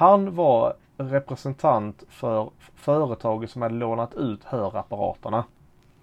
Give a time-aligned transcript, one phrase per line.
[0.00, 5.44] Han var representant för företaget som hade lånat ut hörapparaterna.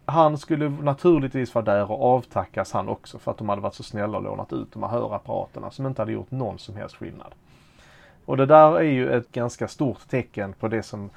[0.06, 3.84] Han skulle naturligtvis vara där och avtackas han också för att de hade varit så
[3.84, 7.36] snälla och lånat ut de här hörapparaterna som inte hade gjort någon som helst skillnad.
[8.26, 11.10] Och det där är ju ett ganska stort tecken på det som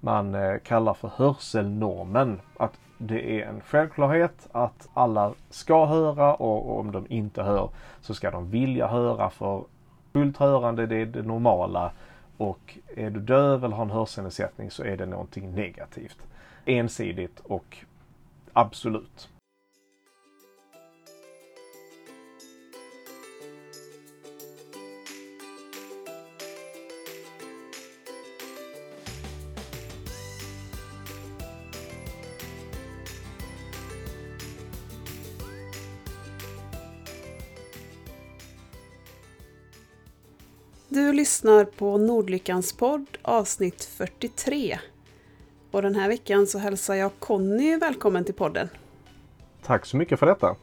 [0.00, 2.40] man eh, kallar för hörselnormen.
[2.56, 7.68] Att det är en självklarhet att alla ska höra och om de inte hör
[8.00, 9.64] så ska de vilja höra för
[10.12, 11.92] fullt hörande det är det normala
[12.36, 16.18] och är du döv eller har en hörselnedsättning så är det någonting negativt.
[16.64, 17.76] Ensidigt och
[18.52, 19.28] absolut.
[40.96, 44.78] Du lyssnar på Nordlyckans podd avsnitt 43.
[45.70, 48.68] Och den här veckan så hälsar jag Conny välkommen till podden.
[49.62, 50.56] Tack så mycket för detta.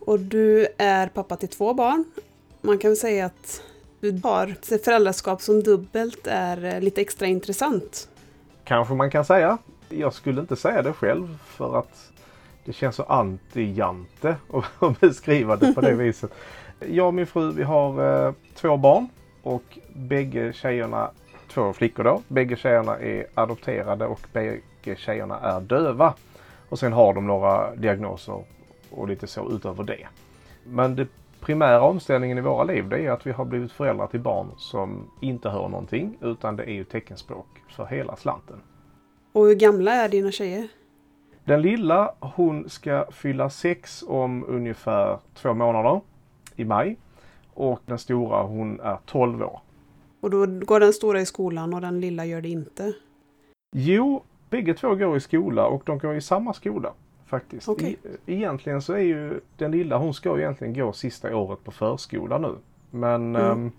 [0.00, 2.04] Och du är pappa till två barn.
[2.60, 3.62] Man kan väl säga att
[4.00, 8.08] du har ett föräldraskap som dubbelt är eh, lite extra intressant.
[8.64, 9.58] Kanske man kan säga.
[9.88, 12.12] Jag skulle inte säga det själv för att
[12.64, 14.34] det känns så anti-Jante
[14.80, 16.30] att beskriva det på det viset.
[16.80, 19.08] Jag och min fru vi har eh, två barn
[19.42, 21.10] och bägge tjejerna,
[21.48, 26.14] två flickor då, bägge tjejerna är adopterade och bägge tjejerna är döva.
[26.68, 28.44] Och sen har de några diagnoser
[28.90, 30.06] och lite så utöver det.
[30.64, 31.06] Men det
[31.40, 35.10] primära omställningen i våra liv det är att vi har blivit föräldrar till barn som
[35.20, 38.56] inte hör någonting utan det är ju teckenspråk för hela slanten.
[39.32, 40.68] Och hur gamla är dina tjejer?
[41.44, 46.00] Den lilla hon ska fylla sex om ungefär två månader
[46.56, 46.96] i maj.
[47.60, 49.60] Och den stora hon är 12 år.
[50.20, 52.92] Och då går den stora i skolan och den lilla gör det inte?
[53.76, 56.92] Jo, bägge två går i skola och de går i samma skola.
[57.26, 57.68] Faktiskt.
[57.68, 57.96] Okej.
[58.26, 61.70] I, egentligen så är ju den lilla, hon ska ju egentligen gå sista året på
[61.70, 62.56] förskola nu.
[62.90, 63.50] Men Mm.
[63.50, 63.72] ehm,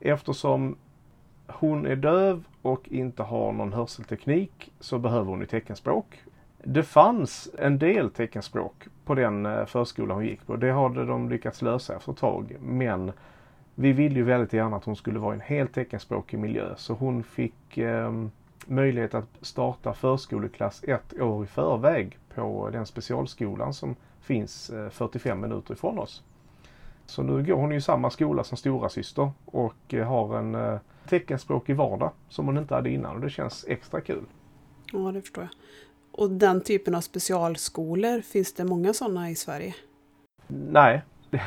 [0.00, 0.76] eftersom
[1.46, 6.22] hon är döv och inte har någon hörselteknik så behöver hon ju teckenspråk.
[6.64, 10.56] Det fanns en del teckenspråk på den eh, förskola hon gick på.
[10.56, 12.56] Det hade de lyckats lösa efter ett tag.
[12.60, 13.12] Men
[13.74, 16.74] vi ville ju väldigt gärna att hon skulle vara i en helt teckenspråkig miljö.
[16.76, 18.12] Så hon fick eh,
[18.66, 25.40] möjlighet att starta förskoleklass ett år i förväg på den specialskolan som finns eh, 45
[25.40, 26.22] minuter ifrån oss.
[27.06, 30.78] Så nu går hon i samma skola som stora syster och eh, har en eh,
[31.08, 34.24] teckenspråkig vardag som hon inte hade innan och det känns extra kul.
[34.92, 35.50] Ja, det förstår jag.
[36.12, 39.74] Och den typen av specialskolor, finns det många sådana i Sverige?
[40.46, 41.42] Nej, det,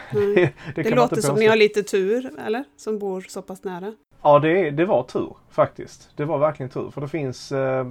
[0.75, 2.63] det, Det, låter som ni har lite tur, eller?
[2.77, 3.93] Som bor så pass nära.
[4.21, 6.09] Ja, det, det var tur faktiskt.
[6.15, 6.89] Det var verkligen tur.
[6.91, 7.87] För det finns, eh,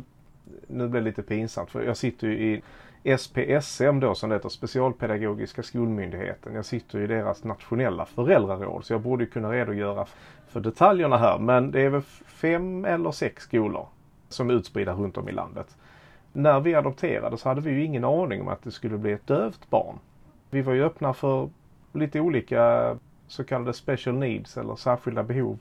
[0.66, 2.62] nu blir det lite pinsamt för jag sitter ju
[3.04, 6.54] i SPSM då som det heter, Specialpedagogiska skolmyndigheten.
[6.54, 10.06] Jag sitter i deras nationella föräldraråd så jag borde kunna redogöra
[10.48, 11.38] för detaljerna här.
[11.38, 13.88] Men det är väl fem eller sex skolor
[14.28, 15.76] som är utspridda runt om i landet.
[16.36, 19.26] När vi adopterade så hade vi ju ingen aning om att det skulle bli ett
[19.26, 19.98] dövt barn.
[20.50, 21.48] Vi var ju öppna för
[21.92, 22.96] lite olika
[23.26, 25.58] så kallade special needs eller särskilda behov.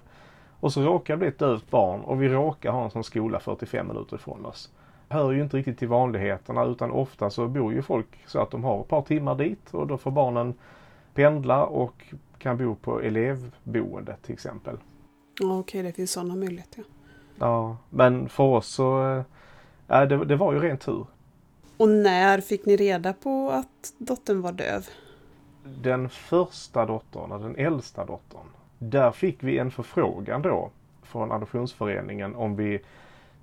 [0.59, 3.39] Och så råkar det bli ett dövt barn och vi råkar ha en sån skola
[3.39, 4.71] 45 minuter ifrån oss.
[5.09, 8.63] Hör ju inte riktigt till vanligheterna utan ofta så bor ju folk så att de
[8.63, 10.53] har ett par timmar dit och då får barnen
[11.13, 12.03] pendla och
[12.37, 14.77] kan bo på elevboende till exempel.
[15.39, 16.79] Ja, okej, det finns sådana möjligheter.
[16.79, 16.93] Ja.
[17.39, 19.23] Ja, men för oss så, eh,
[19.87, 21.05] ja, det, det var ju ren tur.
[21.77, 24.87] Och när fick ni reda på att dottern var döv?
[25.63, 28.47] Den första dottern, den äldsta dottern,
[28.79, 30.69] där fick vi en förfrågan då
[31.03, 32.79] från Adoptionsföreningen om vi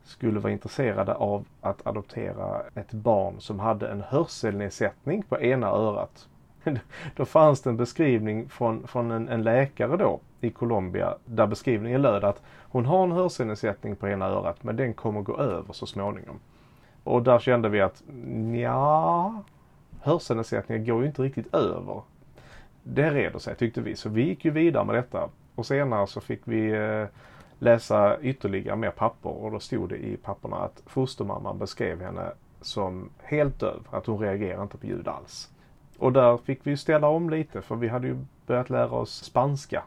[0.05, 6.29] skulle vara intresserade av att adoptera ett barn som hade en hörselnedsättning på ena örat.
[7.17, 12.03] Då fanns det en beskrivning från, från en, en läkare då i Colombia där beskrivningen
[12.03, 15.87] löd att hon har en hörselnedsättning på ena örat men den kommer gå över så
[15.87, 16.39] småningom.
[17.05, 18.03] Och där kände vi att
[18.63, 19.43] ja,
[20.01, 22.03] hörselnedsättningen går ju inte riktigt över.
[22.83, 25.29] Det reder sig tyckte vi så vi gick ju vidare med detta.
[25.55, 27.07] Och senare så fick vi eh,
[27.59, 33.11] läsa ytterligare mer papper och då stod det i papperna att fostermamman beskrev henne som
[33.23, 35.51] helt döv, att hon reagerar inte på ljud alls.
[36.01, 38.17] Och där fick vi ställa om lite för vi hade ju
[38.47, 39.83] börjat lära oss spanska.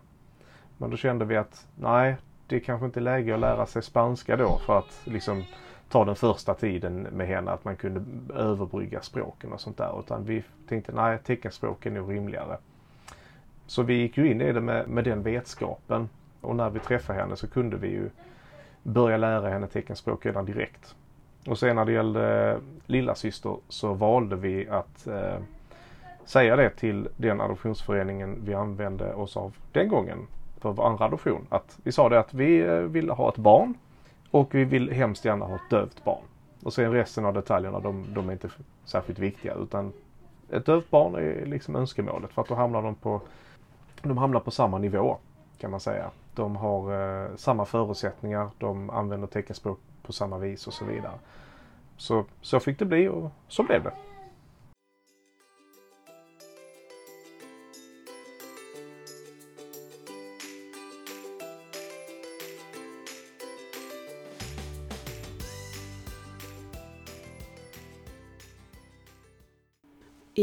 [0.77, 2.15] Men då kände vi att nej,
[2.47, 5.43] det är kanske inte är läge att lära sig spanska då för att liksom
[5.89, 8.03] ta den första tiden med henne att man kunde
[8.35, 9.99] överbrygga språken och sånt där.
[9.99, 12.57] Utan vi tänkte nej, teckenspråk är nog rimligare.
[13.67, 16.09] Så vi gick ju in i det med, med den vetskapen.
[16.41, 18.09] Och när vi träffade henne så kunde vi ju
[18.83, 20.95] börja lära henne teckenspråk redan direkt.
[21.47, 25.37] Och sen när det gällde lilla syster så valde vi att eh,
[26.25, 30.27] säga det till den adoptionsföreningen vi använde oss av den gången
[30.57, 31.47] för vår andra adoption.
[31.49, 33.73] Att vi sa det att vi eh, vill ha ett barn
[34.31, 36.23] och vi vill hemskt gärna ha ett dövt barn.
[36.63, 38.49] Och sen resten av detaljerna de, de är inte
[38.85, 39.93] särskilt viktiga utan
[40.49, 43.21] ett dövt barn är liksom önskemålet för att då hamnar de på,
[44.01, 45.17] de hamnar på samma nivå
[45.57, 46.11] kan man säga.
[46.35, 46.91] De har
[47.23, 51.19] eh, samma förutsättningar, de använder teckenspråk på samma vis och så vidare.
[51.97, 53.93] Så, så fick det bli och så blev det.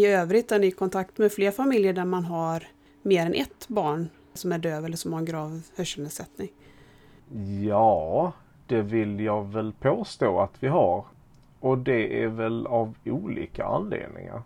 [0.01, 2.67] I övrigt är ni i kontakt med fler familjer där man har
[3.03, 6.49] mer än ett barn som är döv eller som har en grav hörselnedsättning?
[7.67, 8.33] Ja,
[8.67, 11.05] det vill jag väl påstå att vi har.
[11.61, 14.43] Och det är väl av olika anledningar,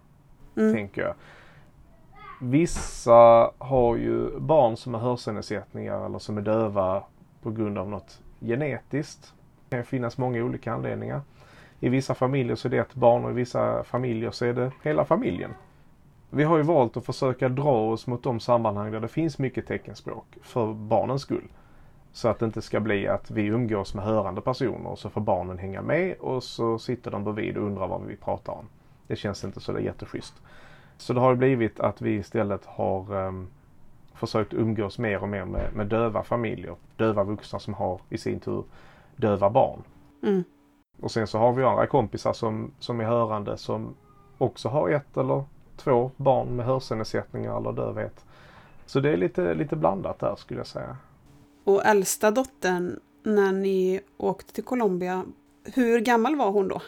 [0.57, 0.75] mm.
[0.75, 1.15] tänker jag.
[2.41, 7.03] Vissa har ju barn som har hörselnedsättningar eller som är döva
[7.43, 9.35] på grund av något genetiskt.
[9.69, 11.21] Det kan finnas många olika anledningar.
[11.85, 14.73] I vissa familjer så är det ett barn och i vissa familjer så är det
[14.83, 15.55] hela familjen.
[16.31, 19.67] Vi har ju valt att försöka dra oss mot de sammanhang där det finns mycket
[19.67, 21.49] teckenspråk för barnens skull.
[22.13, 25.21] Så att det inte ska bli att vi umgås med hörande personer och så får
[25.21, 28.69] barnen hänga med och så sitter de bredvid och undrar vad vi pratar om.
[29.07, 30.35] Det känns inte så jätteschysst.
[30.97, 33.49] Så det har blivit att vi istället har um,
[34.15, 36.77] försökt umgås mer och mer med, med, döva familjer.
[36.97, 38.65] Döva vuxna som har i sin tur
[39.17, 39.83] döva barn.
[40.23, 40.45] Mm.
[41.01, 43.95] Och sen så har vi andra kompisar som, som är hörande som
[44.39, 45.45] också har ett eller
[45.77, 48.25] två barn med hörselnedsättningar eller dövhet.
[48.87, 50.97] Så det är lite, lite blandat där skulle jag säga.
[51.65, 55.25] Och äldsta dottern, när ni åkte till Colombia,
[55.75, 56.83] hur gammal var hon då?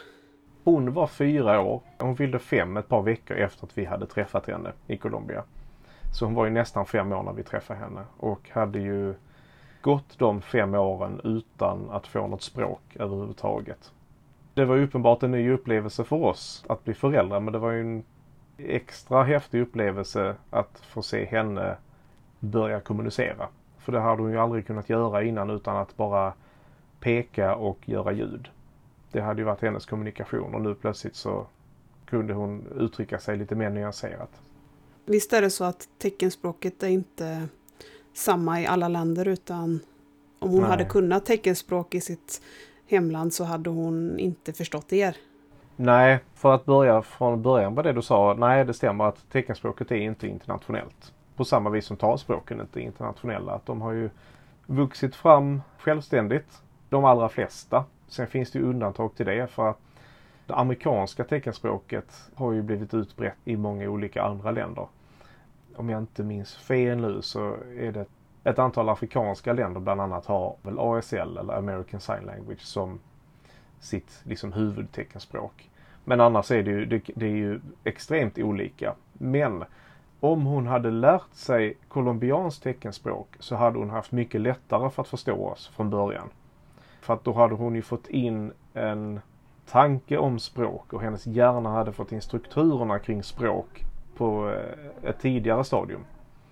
[0.63, 1.81] Hon var fyra år.
[1.99, 5.43] Hon fyllde fem ett par veckor efter att vi hade träffat henne i Colombia.
[6.13, 9.15] Så hon var ju nästan fem år när vi träffade henne och hade ju
[9.81, 13.91] gått de fem åren utan att få något språk överhuvudtaget.
[14.57, 17.81] Det var uppenbart en ny upplevelse för oss att bli föräldrar men det var ju
[17.81, 18.03] en
[18.57, 21.77] extra häftig upplevelse att få se henne
[22.39, 23.47] börja kommunicera.
[23.77, 26.33] För det hade hon ju aldrig kunnat göra innan utan att bara
[26.99, 28.49] peka och göra ljud.
[29.11, 31.47] Det hade ju varit hennes kommunikation och nu plötsligt så
[32.05, 34.41] kunde hon uttrycka sig lite mer nyanserat.
[35.05, 37.47] Visst är det så att teckenspråket är inte
[38.13, 39.79] samma i alla länder utan
[40.39, 40.69] om hon Nej.
[40.69, 42.41] hade kunnat teckenspråk i sitt
[42.87, 45.17] hemland så hade hon inte förstått er.
[45.75, 48.35] Nej, för att börja från början på det du sa.
[48.37, 51.13] Nej, det stämmer att teckenspråket är inte internationellt.
[51.35, 53.51] På samma vis som talspråken inte är internationella.
[53.51, 54.09] Att de har ju
[54.65, 56.61] vuxit fram självständigt.
[56.89, 57.85] De allra flesta.
[58.07, 59.79] Sen finns det ju undantag till det för att
[60.45, 64.87] det amerikanska teckenspråket har ju blivit utbrett i många olika andra länder.
[65.75, 68.05] Om jag inte minns fel nu så är det
[68.47, 72.99] ett antal afrikanska länder bland annat har väl ASL eller American Sign Language som
[73.79, 75.69] sitt liksom huvudteckenspråk.
[76.03, 78.93] Men annars är det ju, det, det är ju extremt olika.
[79.13, 79.63] Men
[80.19, 85.07] om hon hade lärt sig colombianskt teckenspråk så hade hon haft mycket lättare för att
[85.07, 86.29] förstå oss från början.
[87.01, 89.19] För att då hade hon ju fått in en
[89.71, 93.83] tanke om språk och hennes hjärna hade fått in strukturerna kring språk
[94.17, 96.01] på eh, ett tidigare stadium.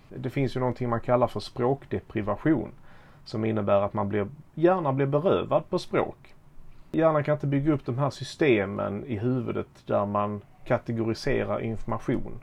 [0.09, 2.71] Det finns ju någonting man kallar för språkdeprivation
[3.25, 6.35] som innebär att man blir, gärna blir berövad på språk.
[6.91, 12.39] Hjärnan kan inte bygga upp de här systemen i huvudet där man kategoriserar information.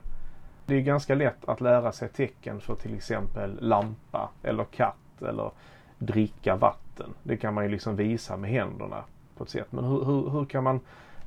[0.67, 5.51] Det är ganska lätt att lära sig tecken för till exempel lampa eller katt eller
[5.99, 7.15] dricka vatten.
[7.23, 9.05] Det kan man ju liksom visa med händerna
[9.37, 9.73] på ett sätt.
[9.73, 10.81] Men hur, hur, hur kan man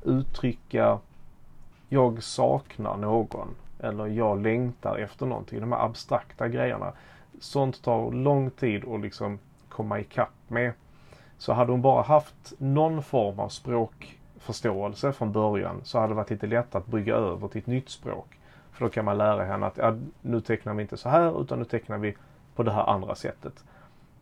[0.04, 0.98] uttrycka
[1.88, 3.48] jag saknar någon
[3.80, 5.60] eller jag längtar efter någonting.
[5.60, 6.92] De här abstrakta grejerna.
[7.40, 10.72] Sånt tar lång tid att liksom komma ikapp med.
[11.38, 16.30] Så hade hon bara haft någon form av språkförståelse från början så hade det varit
[16.30, 18.38] lite lätt att brygga över till ett nytt språk.
[18.72, 21.58] För då kan man lära henne att ja, nu tecknar vi inte så här utan
[21.58, 22.16] nu tecknar vi
[22.54, 23.64] på det här andra sättet.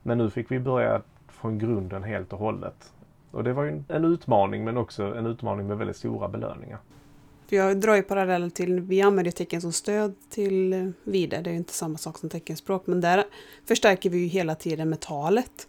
[0.02, 2.92] Men nu fick vi börja från grunden helt och hållet.
[3.30, 6.78] Och det var ju en utmaning men också en utmaning med väldigt stora belöningar.
[7.48, 11.52] För jag drar ju paralleller till, vi använder tecken som stöd till VIDE, det är
[11.52, 13.24] ju inte samma sak som teckenspråk, men där
[13.68, 15.68] förstärker vi ju hela tiden med talet.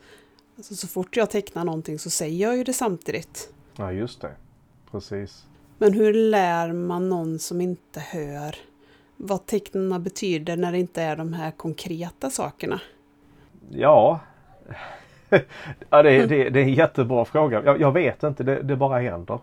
[0.57, 3.53] Alltså så fort jag tecknar någonting så säger jag ju det samtidigt.
[3.75, 4.31] Ja, just det.
[4.91, 5.45] Precis.
[5.77, 8.55] Men hur lär man någon som inte hör
[9.17, 12.81] vad tecknen betyder när det inte är de här konkreta sakerna?
[13.69, 14.19] Ja,
[15.89, 17.63] ja, det, är, det, det är en jättebra fråga.
[17.65, 19.39] Jag, jag vet inte, det, det, bara händer.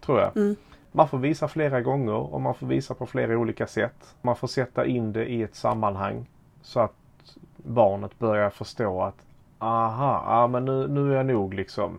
[0.00, 0.36] Tror jag.
[0.36, 0.56] Mm.
[0.96, 4.14] Man får visa flera gånger och man får visa på flera olika sätt.
[4.22, 6.26] Man får sätta in det i ett sammanhang
[6.62, 6.94] så att
[7.56, 9.26] barnet börjar förstå att
[9.58, 11.98] aha, ja, men nu, nu är jag nog liksom,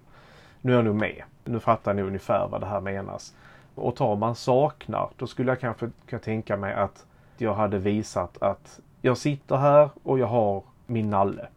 [0.61, 1.23] nu är jag nog med.
[1.43, 3.35] Nu fattar jag nog ungefär vad det här menas.
[3.75, 7.05] Och tar man saknar, då skulle jag kanske kunna tänka mig att
[7.37, 11.47] jag hade visat att jag sitter här och jag har min nalle.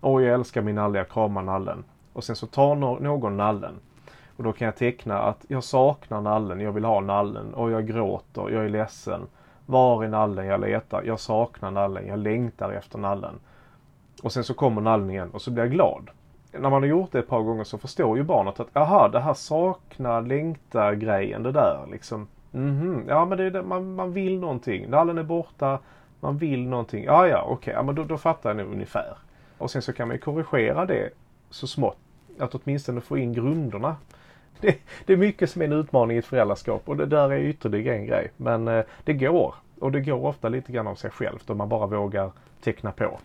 [0.00, 1.84] Och jag älskar min nalle, jag kramar nallen.
[2.12, 3.74] Och sen så tar någon nallen.
[4.42, 7.86] Och då kan jag teckna att jag saknar nallen, jag vill ha nallen och jag
[7.86, 9.26] gråter, jag är ledsen.
[9.66, 11.02] Var är nallen jag letar?
[11.02, 13.34] Jag saknar nallen, jag längtar efter nallen.
[14.22, 16.10] Och sen så kommer nallen igen och så blir jag glad.
[16.52, 19.20] När man har gjort det ett par gånger så förstår ju barnet att aha, det
[19.20, 22.26] här sakna, längta grejen, det där liksom.
[22.50, 23.04] Mhm.
[23.08, 24.90] Ja men det är det, man, man vill någonting.
[24.90, 25.78] Nallen är borta,
[26.20, 27.04] man vill någonting.
[27.04, 27.74] Ja ja okej, okay.
[27.74, 29.16] ja, men då, då fattar jag nog ungefär.
[29.58, 31.10] Och sen så kan man ju korrigera det
[31.50, 31.98] så smått.
[32.38, 33.96] Att åtminstone få in grunderna.
[34.66, 37.38] Det, det är mycket som är en utmaning i ett föräldraskap och det där är
[37.38, 38.30] ytterligare en grej.
[38.36, 39.54] Men eh, det går.
[39.78, 43.18] Och det går ofta lite grann av sig självt om man bara vågar teckna på.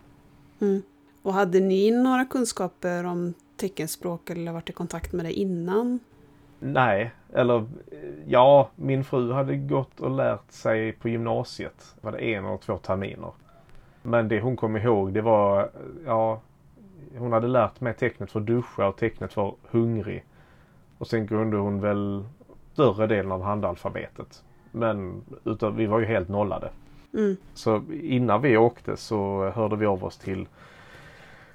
[0.60, 0.82] Mm.
[1.22, 6.00] Och hade ni några kunskaper om teckenspråk eller varit i kontakt med det innan?
[6.58, 7.66] Nej, eller
[8.26, 11.94] ja, min fru hade gått och lärt sig på gymnasiet.
[12.00, 13.30] Var det en eller två terminer.
[14.02, 15.70] Men det hon kom ihåg det var,
[16.06, 16.40] ja,
[17.18, 20.24] hon hade lärt mig tecknet för duscha och tecknet för hungrig.
[20.98, 22.24] Och sen kunde hon väl
[22.72, 24.44] större delen av handalfabetet.
[24.72, 26.70] Men utav, vi var ju helt nollade.
[27.14, 27.36] Mm.
[27.54, 30.48] Så innan vi åkte så hörde vi av oss till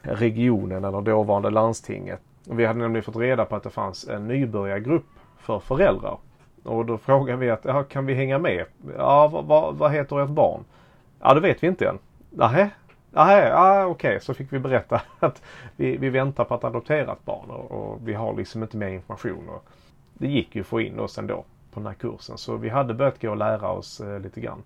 [0.01, 2.21] regionen eller dåvarande landstinget.
[2.49, 5.05] Och vi hade nämligen fått reda på att det fanns en nybörjargrupp
[5.37, 6.17] för föräldrar.
[6.63, 8.65] Och då frågade vi att, ja, kan vi hänga med?
[8.97, 10.63] Ja, vad, vad, vad heter ert barn?
[11.19, 11.99] Ja, det vet vi inte än.
[12.29, 12.69] Nähä?
[13.13, 14.09] Nähä, ja, okej.
[14.09, 14.19] Okay.
[14.19, 15.41] Så fick vi berätta att
[15.75, 18.89] vi, vi väntar på att adoptera ett barn och, och vi har liksom inte mer
[18.89, 19.49] information.
[19.49, 19.65] Och
[20.13, 22.37] det gick ju att få in oss ändå på den här kursen.
[22.37, 24.63] Så vi hade börjat gå och lära oss eh, lite grann.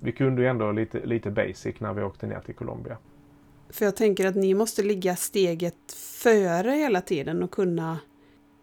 [0.00, 2.96] Vi kunde ju ändå lite, lite basic när vi åkte ner till Colombia.
[3.70, 7.98] För jag tänker att ni måste ligga steget före hela tiden och kunna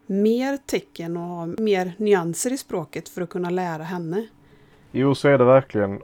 [0.06, 4.28] mer tecken och ha mer nyanser i språket för att kunna lära henne.
[4.92, 6.02] Jo, så är det verkligen.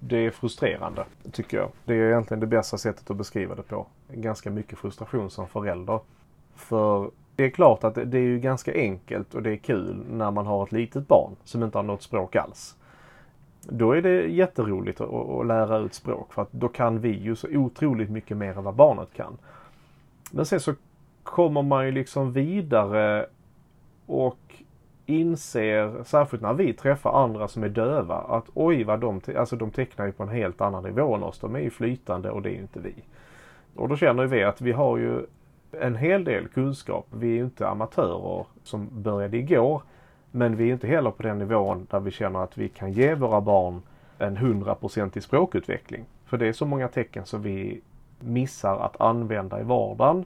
[0.00, 1.70] Det är frustrerande, tycker jag.
[1.84, 3.86] Det är egentligen det bästa sättet att beskriva det på.
[4.08, 6.00] Ganska mycket frustration som förälder.
[6.54, 10.30] För det är klart att det är ju ganska enkelt och det är kul när
[10.30, 12.76] man har ett litet barn som inte har något språk alls.
[13.62, 17.48] Då är det jätteroligt att, lära ut språk för att då kan vi ju så
[17.48, 19.38] otroligt mycket mer än vad barnet kan.
[20.30, 20.74] Men sen så
[21.22, 23.26] kommer man ju liksom vidare
[24.06, 24.62] och
[25.08, 29.70] inser, särskilt när vi träffar andra som är döva, att oj vad de, alltså de
[29.70, 31.38] tecknar ju på en helt annan nivå än oss.
[31.38, 32.94] De är ju flytande och det är ju inte vi.
[33.76, 35.26] Och då känner vi att vi har ju
[35.72, 37.06] en hel del kunskap.
[37.10, 39.82] Vi är ju inte amatörer som började igår.
[40.30, 43.14] Men vi är inte heller på den nivån där vi känner att vi kan ge
[43.14, 43.82] våra barn
[44.18, 46.04] en hundraprocentig språkutveckling.
[46.26, 47.80] För det är så många tecken som vi
[48.20, 50.24] missar att använda i vardagen.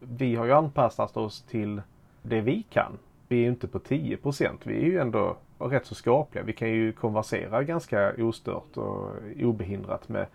[0.00, 1.82] Vi har ju anpassat oss till
[2.22, 2.98] det vi kan.
[3.28, 6.44] Vi är ju inte på 10% Vi är ju ändå rätt så skapliga.
[6.44, 9.10] Vi kan ju konversera ganska ostört och
[9.42, 10.26] obehindrat med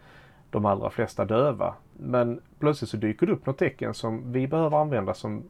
[0.50, 1.74] de allra flesta döva.
[1.94, 5.44] Men plötsligt så dyker det upp något tecken som vi behöver använda som,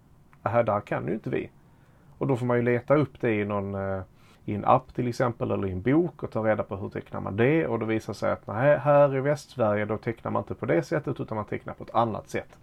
[0.44, 1.50] äh, här där kan ju inte vi.
[2.18, 4.02] Och då får man ju leta upp det i någon eh,
[4.46, 7.22] i en app till exempel eller i en bok och ta reda på hur tecknar
[7.22, 10.56] man det och då visar sig att nej, här i Västsverige då tecknar man inte
[10.56, 12.58] på det sättet utan man tecknar på ett annat sätt.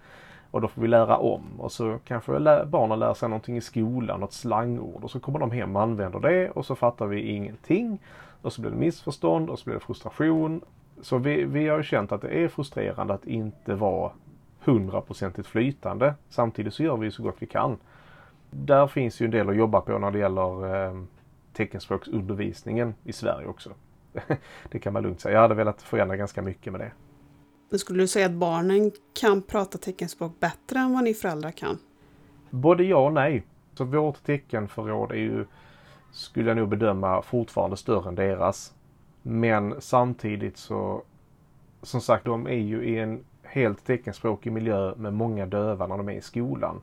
[0.57, 2.33] Och då får vi lära om och så kanske
[2.67, 6.21] barnen lär sig någonting i skolan, något slangord och så kommer de hem och använder
[6.21, 7.99] det och så fattar vi ingenting.
[8.43, 10.61] Och så blir det missförstånd och så blir det frustration.
[11.01, 14.11] Så vi, vi har ju känt att det är frustrerande att inte vara
[14.65, 16.15] hundraprocentigt flytande.
[16.29, 17.77] Samtidigt så gör vi så gott vi kan
[18.51, 21.03] där finns ju en del att jobba på när det gäller eh,
[21.53, 23.71] teckenspråksundervisningen i Sverige också.
[24.71, 25.35] det kan man lugnt säga.
[25.35, 26.91] Jag hade velat förändra ganska mycket med det.
[27.69, 31.79] Men skulle du säga att barnen kan prata teckenspråk bättre än vad ni föräldrar kan?
[32.51, 33.43] Både ja och nej.
[33.75, 35.45] Så vårt teckenförråd är ju,
[36.13, 38.75] skulle jag nog bedöma, fortfarande större än deras.
[39.23, 41.03] Men samtidigt så,
[41.83, 46.09] som sagt, de är ju i en helt teckenspråkig miljö med många döva när de
[46.09, 46.81] är i skolan.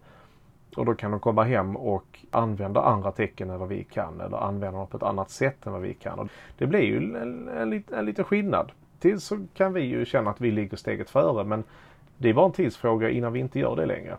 [0.76, 4.38] Och då kan de komma hem och använda andra tecken än vad vi kan eller
[4.38, 6.20] använda dem på ett annat sätt än vad vi kan.
[6.20, 8.72] Och det blir ju en, en, en liten skillnad.
[9.04, 11.64] Tills så kan vi ju känna att vi ligger steget före men
[12.18, 14.18] det är bara en tidsfråga innan vi inte gör det längre.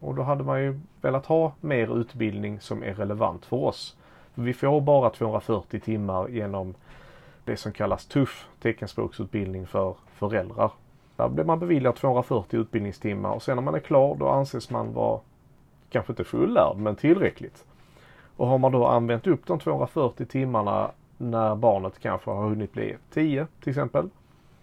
[0.00, 3.96] Och då hade man ju velat ha mer utbildning som är relevant för oss.
[4.34, 6.74] För vi får bara 240 timmar genom
[7.44, 10.72] det som kallas tuff teckenspråksutbildning för föräldrar.
[11.16, 14.92] Där blir man beviljad 240 utbildningstimmar och sen när man är klar då anses man
[14.92, 15.20] vara,
[15.90, 17.64] kanske inte fullärd, men tillräckligt.
[18.36, 22.96] Och har man då använt upp de 240 timmarna när barnet kanske har hunnit bli
[23.12, 24.10] 10 till exempel.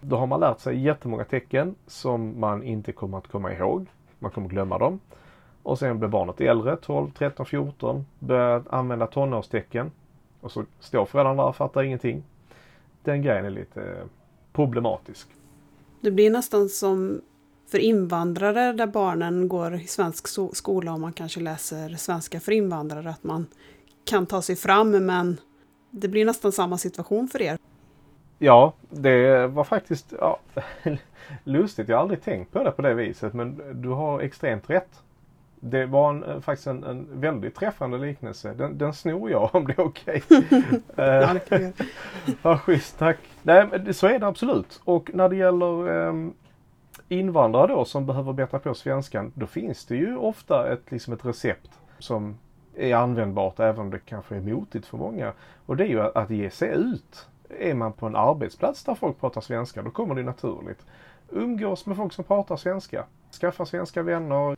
[0.00, 3.86] Då har man lärt sig jättemånga tecken som man inte kommer att komma ihåg.
[4.18, 5.00] Man kommer glömma dem.
[5.62, 9.90] Och sen blir barnet äldre, 12, 13, 14, börjar använda tonårstecken.
[10.40, 12.22] Och så står föräldrarna där och fattar ingenting.
[13.02, 13.96] Den grejen är lite
[14.52, 15.28] problematisk.
[16.00, 17.20] Det blir nästan som
[17.70, 23.10] för invandrare där barnen går i svensk skola och man kanske läser svenska för invandrare,
[23.10, 23.46] att man
[24.04, 25.40] kan ta sig fram men
[25.90, 27.58] det blir nästan samma situation för er.
[28.38, 30.38] Ja, det var faktiskt ja,
[31.44, 31.88] lustigt.
[31.88, 35.02] Jag har aldrig tänkt på det på det viset men du har extremt rätt.
[35.60, 38.54] Det var en, faktiskt en, en väldigt träffande liknelse.
[38.54, 40.22] Den, den snor jag om det är okej.
[40.30, 40.60] Okay.
[40.96, 41.34] ja,
[42.42, 43.18] ja, schysst, tack.
[43.42, 44.80] Nej, men så är det absolut.
[44.84, 46.34] Och när det gäller um,
[47.08, 51.24] invandrare då som behöver bättra på svenskan, då finns det ju ofta ett, liksom ett
[51.24, 52.38] recept som
[52.76, 55.32] är användbart även om det kanske är motigt för många.
[55.66, 57.28] Och det är ju att ge sig ut.
[57.58, 60.86] Är man på en arbetsplats där folk pratar svenska, då kommer det naturligt.
[61.30, 63.04] Umgås med folk som pratar svenska.
[63.40, 64.56] Skaffa svenska vänner.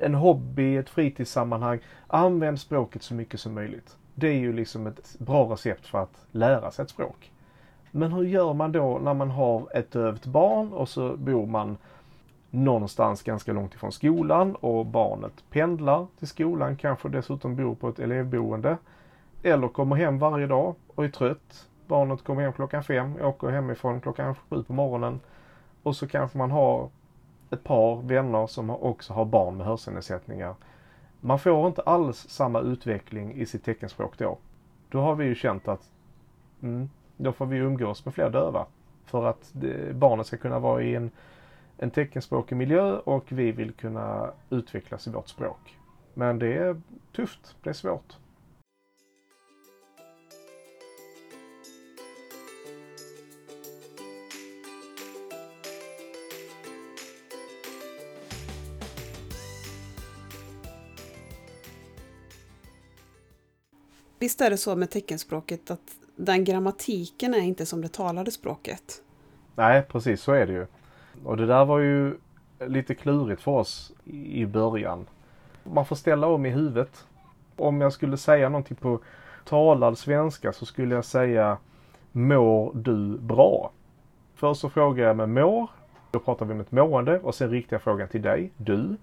[0.00, 1.78] En hobby, ett fritidssammanhang.
[2.06, 3.96] Använd språket så mycket som möjligt.
[4.14, 7.32] Det är ju liksom ett bra recept för att lära sig ett språk.
[7.90, 11.76] Men hur gör man då när man har ett dövt barn och så bor man
[12.50, 17.98] någonstans ganska långt ifrån skolan och barnet pendlar till skolan, kanske dessutom bor på ett
[17.98, 18.76] elevboende.
[19.42, 21.68] Eller kommer hem varje dag och är trött.
[21.90, 25.20] Barnet kommer hem klockan fem, åker hemifrån klockan sju på morgonen.
[25.82, 26.88] Och så kanske man har
[27.50, 30.54] ett par vänner som också har barn med hörselnedsättningar.
[31.20, 34.38] Man får inte alls samma utveckling i sitt teckenspråk då.
[34.88, 35.90] Då har vi ju känt att
[36.62, 38.66] mm, då får vi umgås med fler döva.
[39.04, 39.52] För att
[39.92, 41.10] barnet ska kunna vara i en
[41.82, 45.78] en teckenspråkig miljö och vi vill kunna utvecklas i vårt språk.
[46.14, 46.80] Men det är
[47.16, 48.16] tufft, det är svårt.
[64.20, 65.80] Visst är det så med teckenspråket att
[66.16, 69.02] den grammatiken är inte som det talade språket?
[69.54, 70.66] Nej, precis så är det ju.
[71.24, 72.18] Och det där var ju
[72.66, 75.06] lite klurigt för oss i början.
[75.64, 77.06] Man får ställa om i huvudet.
[77.56, 79.00] Om jag skulle säga någonting på
[79.44, 81.58] talad svenska så skulle jag säga
[82.12, 83.72] Mår du bra?
[84.34, 85.70] Först så frågar jag med mår.
[86.10, 88.96] Då pratar vi om ett mående och sen riktar jag frågan till dig, du.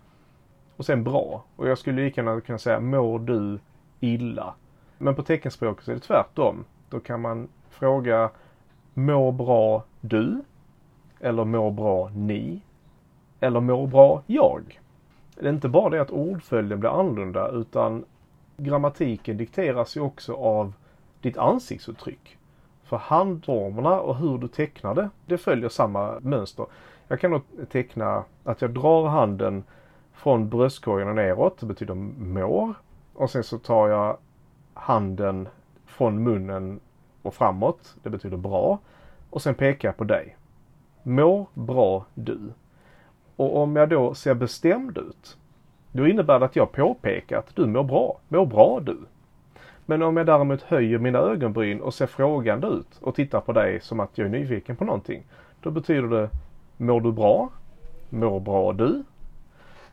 [0.75, 1.43] Och sen bra.
[1.55, 3.59] Och jag skulle lika gärna kunna säga Mår du
[3.99, 4.53] illa?
[4.97, 6.65] Men på teckenspråk så är det tvärtom.
[6.89, 8.29] Då kan man fråga
[8.93, 10.43] Mår bra du?
[11.19, 12.61] Eller mår bra ni?
[13.39, 14.79] Eller mår bra jag?
[15.35, 18.05] Det är inte bara det att ordföljden blir annorlunda utan
[18.57, 20.73] grammatiken dikteras ju också av
[21.21, 22.37] ditt ansiktsuttryck.
[22.83, 26.65] För handformerna och hur du tecknar det, det följer samma mönster.
[27.07, 29.63] Jag kan då teckna att jag drar handen
[30.13, 32.73] från bröstkorgen och neråt, det betyder mår.
[33.13, 34.17] Och sen så tar jag
[34.79, 35.47] handen
[35.85, 36.79] från munnen
[37.21, 38.79] och framåt, det betyder bra.
[39.29, 40.37] Och sen pekar jag på dig.
[41.03, 42.39] Mår bra du.
[43.35, 45.37] Och om jag då ser bestämd ut,
[45.91, 48.19] då innebär det att jag påpekar att du mår bra.
[48.27, 48.97] Mår bra du.
[49.85, 53.79] Men om jag däremot höjer mina ögonbryn och ser frågande ut och tittar på dig
[53.81, 55.23] som att jag är nyfiken på någonting.
[55.61, 56.29] Då betyder det
[56.77, 57.49] Mår du bra?
[58.09, 59.03] Mår bra du?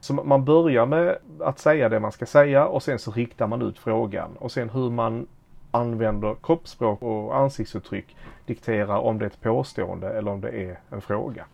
[0.04, 3.62] Så man börjar med att säga det man ska säga och sen så riktar man
[3.62, 5.26] ut frågan och sen hur man
[5.70, 11.00] använder kroppsspråk och ansiktsuttryck dikterar om det är ett påstående eller om det är en
[11.00, 11.46] fråga.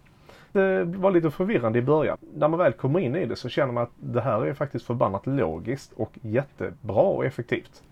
[0.53, 2.19] Det var lite förvirrande i början.
[2.35, 4.85] När man väl kommer in i det så känner man att det här är faktiskt
[4.85, 7.83] förbannat logiskt och jättebra och effektivt.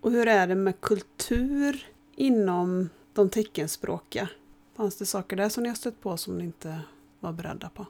[0.00, 4.28] Och hur är det med kultur inom de teckenspråkiga?
[4.76, 6.80] Fanns det saker där som ni har stött på som ni inte
[7.20, 7.86] var beredda på?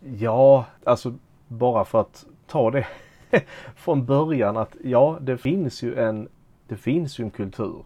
[0.00, 1.14] Ja, alltså
[1.52, 2.86] bara för att ta det
[3.76, 6.28] från början att ja, det finns ju en
[6.68, 7.84] det finns ju en kultur.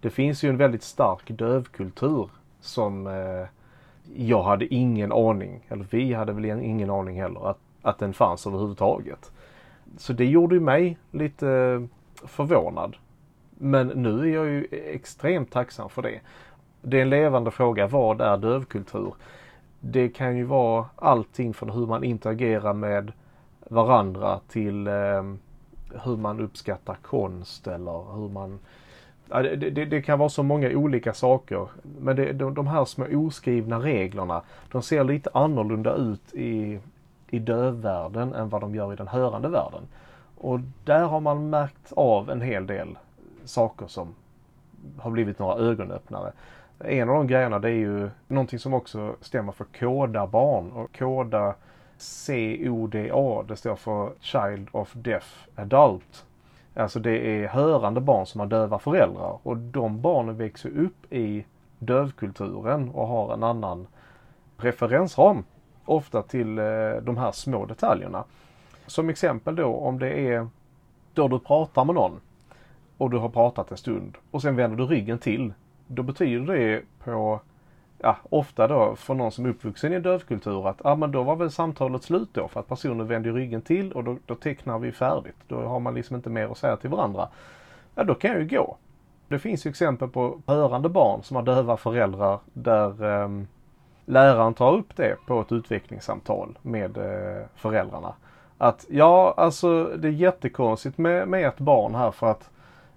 [0.00, 3.46] Det finns ju en väldigt stark dövkultur som eh,
[4.14, 8.46] jag hade ingen aning, eller vi hade väl ingen aning heller, att, att den fanns
[8.46, 9.32] överhuvudtaget.
[9.96, 11.82] Så det gjorde ju mig lite eh,
[12.28, 12.96] förvånad.
[13.50, 16.20] Men nu är jag ju extremt tacksam för det.
[16.82, 19.14] Det är en levande fråga, vad är dövkultur?
[19.80, 23.12] Det kan ju vara allting från hur man interagerar med
[23.60, 25.22] varandra till eh,
[26.04, 28.58] hur man uppskattar konst eller hur man
[29.30, 31.68] Ja, det, det, det, kan vara så många olika saker.
[31.98, 36.80] Men det, de, de här små oskrivna reglerna, de ser lite annorlunda ut i,
[37.30, 39.82] i dövvärlden än vad de gör i den hörande världen.
[40.38, 42.98] Och där har man märkt av en hel del
[43.44, 44.14] saker som
[44.98, 46.32] har blivit några ögonöppnare.
[46.84, 51.54] En av de grejerna det är ju någonting som också stämmer för koda-barn och koda
[51.98, 56.24] CODA, det står för Child of Deaf Adult.
[56.74, 61.44] Alltså det är hörande barn som har döva föräldrar och de barnen växer upp i
[61.78, 63.86] dövkulturen och har en annan
[64.56, 65.44] referensram.
[65.84, 66.64] Ofta till eh,
[67.02, 68.24] de här små detaljerna.
[68.86, 70.48] Som exempel då om det är
[71.14, 72.20] då du pratar med någon
[72.98, 75.52] och du har pratat en stund och sen vänder du ryggen till.
[75.88, 77.40] Då betyder det på,
[77.98, 81.22] ja ofta då för någon som är uppvuxen i en dövkultur att ah, men då
[81.22, 84.78] var väl samtalet slut då för att personen vände ryggen till och då, då tecknar
[84.78, 85.36] vi färdigt.
[85.48, 87.28] Då har man liksom inte mer att säga till varandra.
[87.94, 88.76] Ja då kan jag ju gå.
[89.28, 93.28] Det finns ju exempel på hörande barn som har döva föräldrar där eh,
[94.04, 98.14] läraren tar upp det på ett utvecklingssamtal med eh, föräldrarna.
[98.58, 102.50] Att ja, alltså det är jättekonstigt med, med ett barn här för att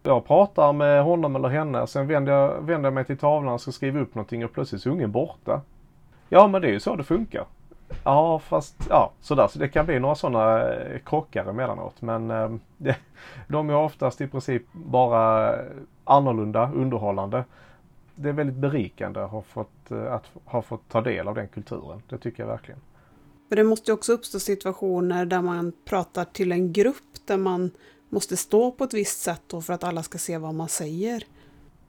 [0.03, 3.61] jag pratar med honom eller henne, sen vänder jag, vänder jag mig till tavlan och
[3.61, 5.61] ska skriva upp någonting och plötsligt är ungen borta.
[6.29, 7.45] Ja men det är ju så det funkar.
[8.03, 12.51] Ja fast ja sådär så det kan bli några sådana eh, krockar emellanåt men eh,
[12.77, 12.95] det,
[13.47, 15.55] de är oftast i princip bara
[16.03, 17.43] annorlunda, underhållande.
[18.15, 21.47] Det är väldigt berikande att ha fått, eh, att ha fått ta del av den
[21.47, 22.01] kulturen.
[22.09, 22.79] Det tycker jag verkligen.
[23.47, 27.71] Men det måste ju också uppstå situationer där man pratar till en grupp där man
[28.09, 31.23] måste stå på ett visst sätt då för att alla ska se vad man säger.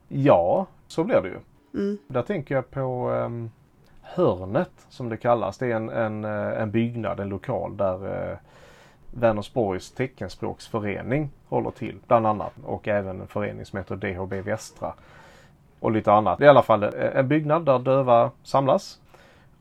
[0.07, 1.39] Ja, så blir det ju.
[1.73, 1.97] Mm.
[2.07, 3.51] Där tänker jag på um,
[4.01, 5.57] Hörnet som det kallas.
[5.57, 8.37] Det är en, en, eh, en byggnad, en lokal där uh,
[9.11, 14.93] Vänersborgs teckenspråksförening håller till bland annat och även en förening som heter DHB Västra
[15.79, 16.39] och lite annat.
[16.39, 18.99] Det är i alla fall en byggnad där döva samlas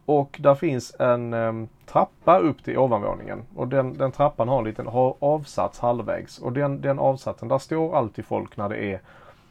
[0.07, 3.43] och där finns en um, trappa upp till ovanvåningen.
[3.57, 6.39] Och den, den trappan har en liten har avsats halvvägs.
[6.39, 9.01] Och den, den avsatsen, där står alltid folk när det är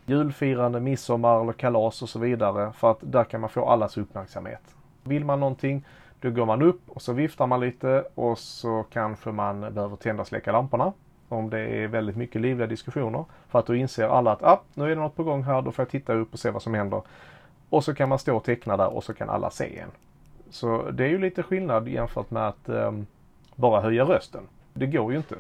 [0.06, 2.72] julfirande, midsommar eller kalas och så vidare.
[2.74, 4.76] För att där kan man få allas uppmärksamhet.
[5.04, 5.86] Vill man någonting,
[6.20, 10.22] då går man upp och så viftar man lite och så kanske man behöver tända
[10.22, 10.94] och släcka lamporna.
[11.30, 13.26] Om det är väldigt mycket livliga diskussioner.
[13.50, 15.72] För att då inser alla att ah, nu är det något på gång här, då
[15.72, 17.02] får jag titta upp och se vad som händer.
[17.70, 19.90] Och så kan man stå och teckna där och så kan alla se en.
[20.52, 23.08] Så det är ju lite skillnad jämfört med att um,
[23.56, 24.44] bara höja rösten.
[24.74, 25.36] Det går ju inte.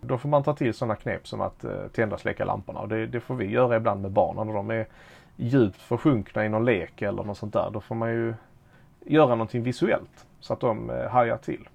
[0.00, 2.88] Då får man ta till sådana knep som att uh, tända och släcka lamporna och
[2.88, 4.86] det, det, får vi göra ibland med barnen när de är
[5.36, 7.70] djupt försjunkna i någon lek eller något sånt där.
[7.72, 8.34] Då får man ju
[9.06, 11.68] göra någonting visuellt så att de uh, hajar till.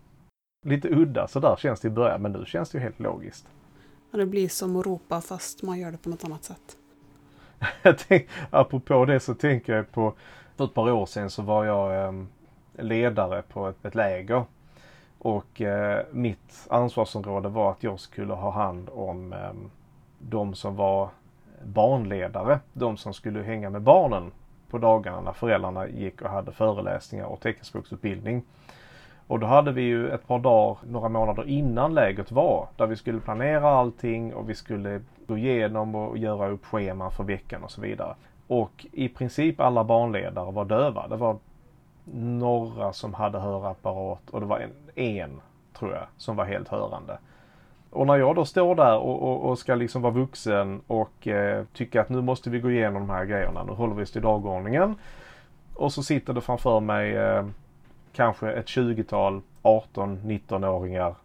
[0.65, 3.47] Lite udda sådär känns det i början men nu känns det ju helt logiskt.
[4.11, 6.77] Ja, det blir som att ropa fast man gör det på något annat sätt.
[8.49, 10.13] apropå det så tänker jag på
[10.57, 12.27] för ett par år sedan så var jag um,
[12.81, 14.43] ledare på ett, ett läger.
[15.19, 19.51] Och eh, mitt ansvarsområde var att jag skulle ha hand om eh,
[20.19, 21.09] de som var
[21.63, 22.59] barnledare.
[22.73, 24.31] De som skulle hänga med barnen
[24.69, 28.43] på dagarna när föräldrarna gick och hade föreläsningar och teckenspråksutbildning.
[29.27, 32.95] Och då hade vi ju ett par dagar, några månader innan läget var, där vi
[32.95, 37.71] skulle planera allting och vi skulle gå igenom och göra upp scheman för veckan och
[37.71, 38.15] så vidare.
[38.47, 41.07] Och i princip alla barnledare var döva.
[41.07, 41.37] Det var
[42.13, 45.41] några som hade hörapparat och det var en, en
[45.73, 47.17] tror jag, som var helt hörande.
[47.89, 51.65] Och när jag då står där och, och, och ska liksom vara vuxen och eh,
[51.73, 53.63] tycka att nu måste vi gå igenom de här grejerna.
[53.63, 54.95] Nu håller vi oss till dagordningen.
[55.75, 57.45] Och så sitter det framför mig eh,
[58.13, 61.15] kanske ett 20-tal 18-19-åringar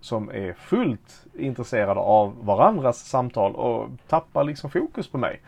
[0.00, 5.40] som är fullt intresserade av varandras samtal och tappar liksom fokus på mig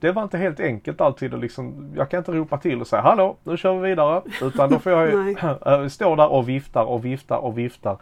[0.00, 3.02] det var inte helt enkelt alltid att liksom, jag kan inte ropa till och säga
[3.02, 4.22] hallå nu kör vi vidare.
[4.42, 7.96] Utan då får jag stå där och viftar och viftar och viftar.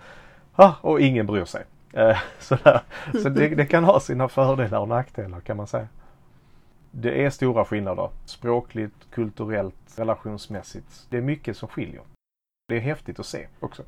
[0.54, 1.64] Ah, och ingen bryr sig.
[1.92, 2.80] Eh, sådär.
[3.22, 5.88] Så det, det, kan ha sina fördelar och nackdelar kan man säga.
[6.90, 8.10] Det är stora skillnader.
[8.24, 11.06] Språkligt, kulturellt, relationsmässigt.
[11.10, 12.02] Det är mycket som skiljer.
[12.68, 13.82] Det är häftigt att se också.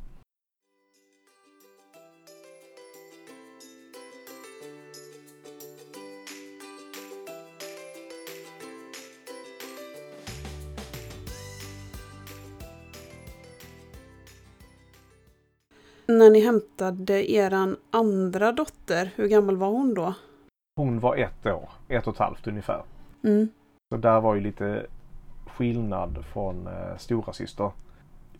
[16.10, 20.14] När ni hämtade eran andra dotter, hur gammal var hon då?
[20.76, 22.82] Hon var ett år, ett och ett halvt ungefär.
[23.24, 23.48] Mm.
[23.92, 24.86] Så där var ju lite
[25.46, 27.70] skillnad från eh, stora syster.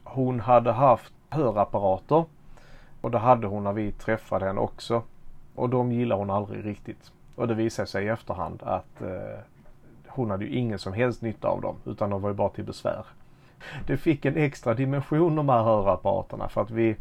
[0.04, 2.24] Hon hade haft hörapparater
[3.00, 5.02] och det hade hon när vi träffade henne också.
[5.54, 7.12] Och de gillade hon aldrig riktigt.
[7.34, 9.38] Och det visade sig i efterhand att eh,
[10.06, 12.64] hon hade ju ingen som helst nytta av dem utan de var ju bara till
[12.64, 13.06] besvär.
[13.86, 16.96] Det fick en extra dimension de här hörapparaterna för att vi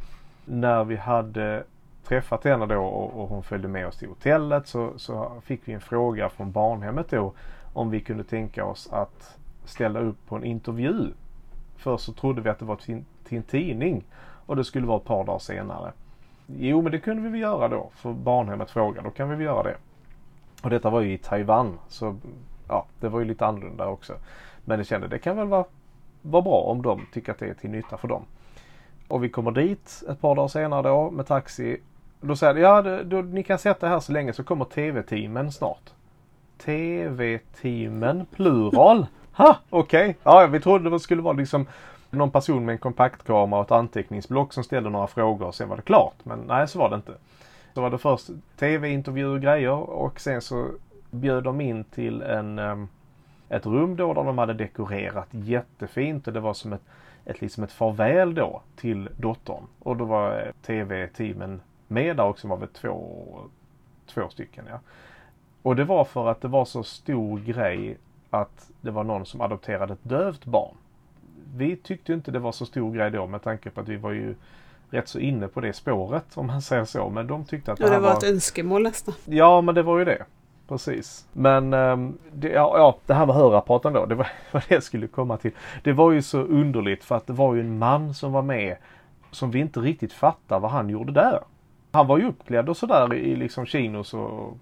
[0.49, 1.63] när vi hade
[2.03, 5.73] träffat henne då och, och hon följde med oss till hotellet så, så fick vi
[5.73, 7.33] en fråga från barnhemmet då
[7.73, 11.07] om vi kunde tänka oss att ställa upp på en intervju.
[11.77, 14.03] Först så trodde vi att det var till, till en tidning
[14.45, 15.91] och det skulle vara ett par dagar senare.
[16.47, 19.45] Jo men det kunde vi väl göra då för barnhemmet frågade, då kan vi väl
[19.45, 19.75] göra det.
[20.63, 22.15] Och detta var ju i Taiwan så
[22.67, 24.13] ja, det var ju lite annorlunda också.
[24.65, 25.65] Men jag kände det kan väl vara,
[26.21, 28.25] vara bra om de tycker att det är till nytta för dem.
[29.09, 31.77] Och vi kommer dit ett par dagar senare då med taxi.
[32.21, 35.51] Då säger de, ja då, då, ni kan sätta här så länge så kommer TV-teamen
[35.51, 35.89] snart.
[36.65, 39.05] TV-teamen plural.
[39.33, 40.09] Ha, okej.
[40.09, 40.13] Okay.
[40.23, 41.65] Ja, vi trodde det skulle vara liksom
[42.09, 45.75] någon person med en kompaktkamera och ett anteckningsblock som ställde några frågor och sen var
[45.75, 46.15] det klart.
[46.23, 47.13] Men nej, så var det inte.
[47.73, 50.67] Så var det först tv-intervjuer och grejer och sen så
[51.11, 52.87] bjöd de in till en, ehm,
[53.49, 56.81] ett rum då där de hade dekorerat jättefint och det var som ett,
[57.29, 59.63] ett, liksom ett farväl då till dottern.
[59.79, 63.25] Och då var tv-teamen med där också, var väl två,
[64.05, 64.79] två stycken ja.
[65.61, 67.97] Och det var för att det var så stor grej
[68.29, 70.75] att det var någon som adopterade ett dövt barn.
[71.55, 74.11] Vi tyckte inte det var så stor grej då med tanke på att vi var
[74.11, 74.35] ju
[74.89, 77.09] rätt så inne på det spåret om man säger så.
[77.09, 79.13] Men de tyckte att det, ja, det var, var ett önskemål nästan.
[79.25, 80.25] Ja men det var ju det.
[80.69, 81.27] Precis.
[81.33, 84.83] Men ehm, det, ja, ja, det här med hörapparaten då, det var vad det jag
[84.83, 85.51] skulle komma till.
[85.83, 88.77] Det var ju så underligt för att det var ju en man som var med
[89.31, 91.39] som vi inte riktigt fattar vad han gjorde där.
[91.91, 94.57] Han var ju uppklädd och sådär i liksom chinos och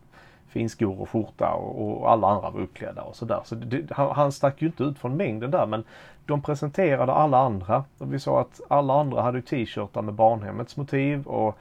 [0.48, 3.42] finskor och skjorta och, och, alla andra var uppklädda och sådär.
[3.46, 5.84] Så det, han, han stack ju inte ut från mängden där men
[6.26, 7.84] de presenterade alla andra.
[7.98, 11.58] Och vi sa att alla andra hade t-shirtar med barnhemmets motiv och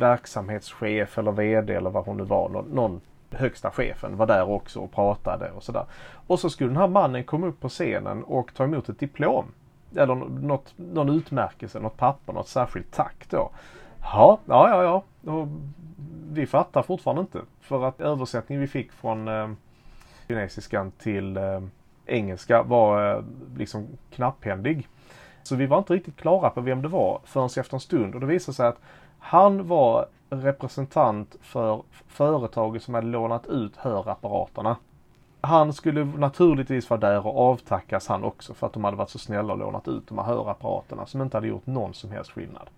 [0.00, 2.48] verksamhetschef eller VD eller vad hon nu var.
[2.48, 3.00] Någon, någon
[3.34, 5.84] högsta chefen var där också och pratade och sådär.
[6.26, 9.44] Och så skulle den här mannen komma upp på scenen och ta emot ett diplom.
[9.96, 13.50] Eller något, någon utmärkelse, något papper, något särskilt tack då.
[14.02, 15.32] Ja, ja, ja, ja.
[15.32, 15.48] Och
[16.32, 17.40] vi fattar fortfarande inte.
[17.60, 19.50] För att översättningen vi fick från eh,
[20.28, 21.60] kinesiskan till eh,
[22.06, 23.24] engelska var eh,
[23.56, 24.88] liksom knapphändig.
[25.42, 28.20] Så vi var inte riktigt klara på vem det var förrän efter en stund och
[28.20, 28.80] det visade sig att
[29.18, 34.76] han var representant för företaget som hade lånat ut hörapparaterna.
[35.40, 39.18] Han skulle naturligtvis vara där och avtackas han också för att de hade varit så
[39.18, 42.70] snälla och lånat ut de här hörapparaterna som inte hade gjort någon som helst skillnad.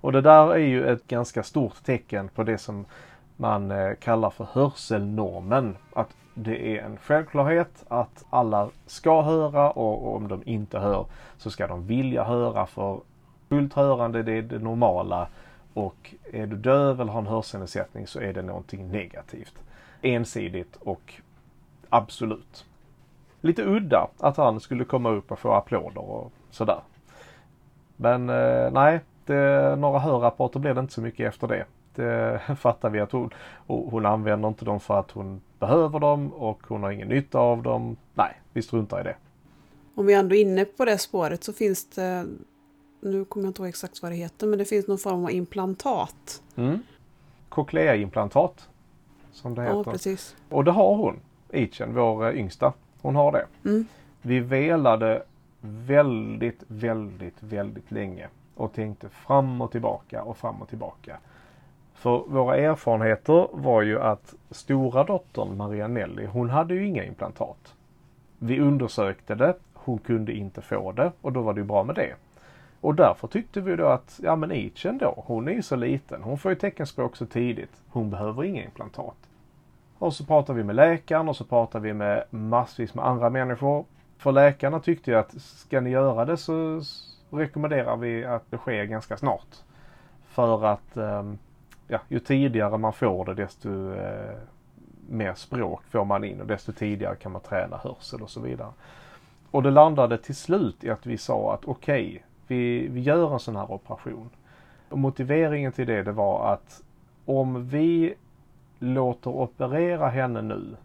[0.00, 2.84] Och det där är ju ett ganska stort tecken på det som
[3.36, 5.76] man eh, kallar för hörselnormen.
[5.92, 11.06] Att det är en självklarhet att alla ska höra och om de inte hör
[11.38, 13.00] så ska de vilja höra för
[13.48, 15.28] fullt hörande det är det normala
[15.74, 19.54] och är du döv eller har en hörselnedsättning så är det någonting negativt.
[20.02, 21.14] Ensidigt och
[21.88, 22.64] absolut.
[23.40, 26.80] Lite udda att han skulle komma upp och få applåder och sådär.
[27.96, 31.64] Men eh, nej, det, några hörapparater blev det inte så mycket efter det.
[31.94, 33.30] Det fattar vi att hon,
[33.66, 37.62] hon använder inte dem för att hon behöver dem och hon har ingen nytta av
[37.62, 37.96] dem.
[38.14, 39.16] Nej, vi struntar i det.
[39.94, 42.26] Om vi ändå är inne på det spåret så finns det
[43.00, 45.30] nu kommer jag inte ihåg exakt vad det heter, men det finns någon form av
[45.30, 46.42] implantat.
[46.56, 46.82] Mm.
[47.48, 48.68] Cochleaimplantat.
[49.32, 49.74] Som det heter.
[49.74, 50.36] Ja, precis.
[50.48, 51.20] Och det har hon,
[51.52, 52.72] Ichen, vår eh, yngsta.
[53.02, 53.46] Hon har det.
[53.64, 53.86] Mm.
[54.22, 55.22] Vi velade
[55.60, 61.18] väldigt, väldigt, väldigt länge och tänkte fram och tillbaka och fram och tillbaka.
[61.94, 67.74] För våra erfarenheter var ju att stora dottern Marianelli, hon hade ju inga implantat.
[68.38, 71.94] Vi undersökte det, hon kunde inte få det och då var det ju bra med
[71.94, 72.14] det.
[72.80, 76.22] Och därför tyckte vi då att, ja men Ichen då, hon är ju så liten.
[76.22, 77.82] Hon får ju teckenspråk så tidigt.
[77.88, 79.16] Hon behöver inga implantat.
[79.98, 83.84] Och så pratar vi med läkaren och så pratar vi med massvis med andra människor.
[84.18, 86.82] För läkarna tyckte ju att ska ni göra det så
[87.30, 89.56] rekommenderar vi att det sker ganska snart.
[90.26, 91.38] För att ehm,
[91.88, 94.36] ja, ju tidigare man får det desto eh,
[95.08, 98.72] mer språk får man in och desto tidigare kan man träna hörsel och så vidare.
[99.50, 103.32] Och det landade till slut i att vi sa att okej, okay, vi, vi gör
[103.32, 104.30] en sån här operation.
[104.88, 106.82] Och motiveringen till det, det var att
[107.24, 108.14] om vi
[108.78, 110.76] låter operera henne nu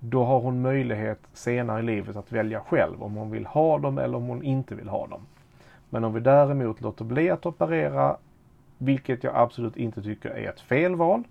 [0.00, 3.98] då har hon möjlighet senare i livet att välja själv om hon vill ha dem
[3.98, 5.20] eller om hon inte vill ha dem.
[5.90, 8.16] Men om vi däremot låter bli att operera,
[8.78, 11.22] vilket jag absolut inte tycker är ett fel val.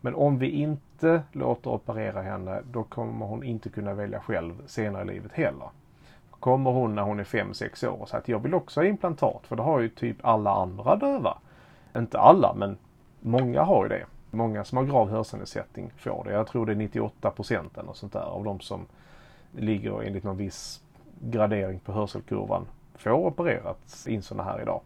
[0.00, 5.02] Men om vi inte låter operera henne, då kommer hon inte kunna välja själv senare
[5.02, 5.68] i livet heller.
[6.40, 9.46] Kommer hon när hon är 5-6 år och säger att jag vill också ha implantat
[9.46, 11.38] för det har ju typ alla andra döva.
[11.96, 12.78] Inte alla men
[13.20, 14.04] många har ju det.
[14.30, 16.32] Många som har grav hörselnedsättning får det.
[16.32, 18.86] Jag tror det är 98 procent eller sånt där av de som
[19.52, 20.82] ligger enligt någon viss
[21.20, 24.80] gradering på hörselkurvan får opererat in sådana här idag.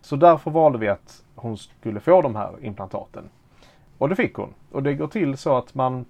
[0.00, 3.28] Så därför valde vi att hon skulle få de här implantaten.
[3.98, 4.54] Och det fick hon.
[4.72, 6.04] Och det går till så att man,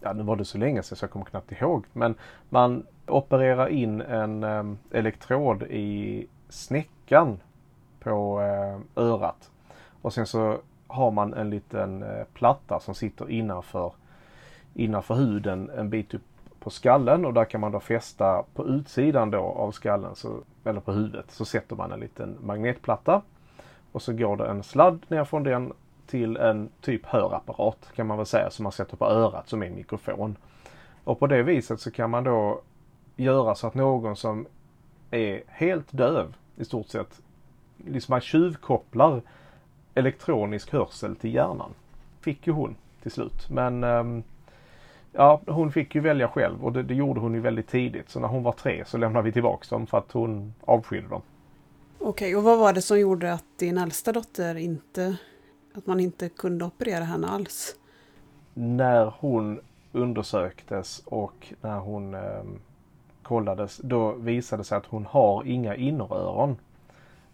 [0.00, 2.14] ja nu var det så länge sedan så jag kommer knappt ihåg, men
[2.48, 7.40] man opererar in en eh, elektrod i snäckan
[8.00, 9.50] på eh, örat.
[10.02, 13.92] Och sen så har man en liten eh, platta som sitter innanför,
[14.74, 16.22] innanför huden en bit upp
[16.60, 20.80] på skallen och där kan man då fästa på utsidan då av skallen, så, eller
[20.80, 23.22] på huvudet, så sätter man en liten magnetplatta.
[23.92, 25.72] Och så går det en sladd ner från den
[26.06, 29.66] till en typ hörapparat kan man väl säga som man sätter på örat som är
[29.66, 30.36] en mikrofon.
[31.04, 32.60] Och på det viset så kan man då
[33.16, 34.46] göra så att någon som
[35.10, 37.20] är helt döv i stort sett,
[37.86, 39.22] liksom man tjuvkopplar
[39.94, 41.70] elektronisk hörsel till hjärnan.
[42.20, 43.50] Fick ju hon till slut.
[43.50, 44.22] Men um,
[45.12, 48.10] ja, hon fick ju välja själv och det, det, gjorde hon ju väldigt tidigt.
[48.10, 51.22] Så när hon var tre så lämnade vi tillbaka dem för att hon avskydde dem.
[51.98, 55.16] Okej, okay, och vad var det som gjorde att din äldsta dotter inte,
[55.74, 57.76] att man inte kunde operera henne alls?
[58.54, 59.60] När hon
[59.92, 62.42] undersöktes och när hon eh,
[63.24, 66.56] kollades, då visade det sig att hon har inga inneröron.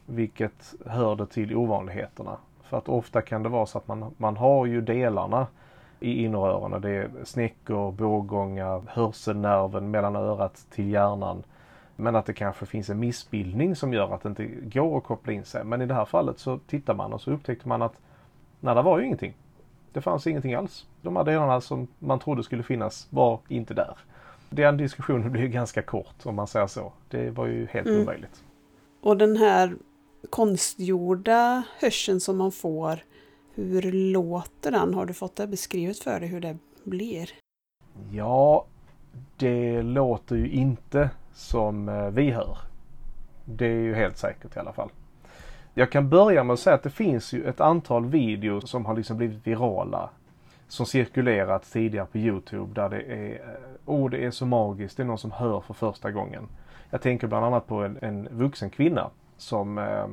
[0.07, 2.37] Vilket hörde till ovanligheterna.
[2.62, 5.46] För att ofta kan det vara så att man, man har ju delarna
[6.00, 6.81] i inneröronen.
[6.81, 11.42] Det är snäckor, bågångar, hörselnerven mellan örat till hjärnan.
[11.96, 15.33] Men att det kanske finns en missbildning som gör att det inte går att koppla
[15.33, 15.64] in sig.
[15.64, 18.00] Men i det här fallet så tittar man och så upptäckte man att
[18.61, 19.35] nej, det var ju ingenting.
[19.92, 20.87] Det fanns ingenting alls.
[21.03, 23.96] De här delarna som man trodde skulle finnas var inte där.
[24.50, 26.92] Den diskussionen blev ganska kort om man säger så.
[27.08, 28.02] Det var ju helt mm.
[28.02, 28.44] omöjligt.
[29.00, 29.76] Och den här
[30.30, 33.00] konstgjorda hörseln som man får
[33.54, 34.94] hur låter den?
[34.94, 37.30] Har du fått det beskrivet för dig hur det blir?
[38.10, 38.64] Ja,
[39.36, 42.58] det låter ju inte som eh, vi hör.
[43.44, 44.90] Det är ju helt säkert i alla fall.
[45.74, 48.96] Jag kan börja med att säga att det finns ju ett antal videos som har
[48.96, 50.10] liksom blivit virala.
[50.70, 55.02] Som cirkulerat tidigare på Youtube där det är, eh, oh det är så magiskt, det
[55.02, 56.48] är någon som hör för första gången.
[56.90, 60.06] Jag tänker bland annat på en, en vuxen kvinna som eh,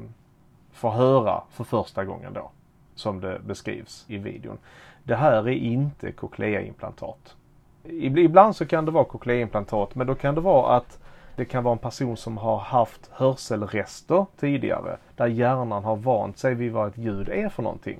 [0.71, 2.51] får höra för första gången då
[2.95, 4.57] som det beskrivs i videon.
[5.03, 7.35] Det här är inte cochleaimplantat.
[7.83, 10.99] Ibland så kan det vara cochleaimplantat men då kan det vara att
[11.35, 16.55] det kan vara en person som har haft hörselrester tidigare där hjärnan har vant sig
[16.55, 17.99] vid vad ett ljud är för någonting.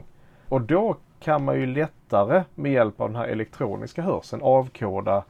[0.50, 5.23] Och då kan man ju lättare med hjälp av den här elektroniska hörseln avkoda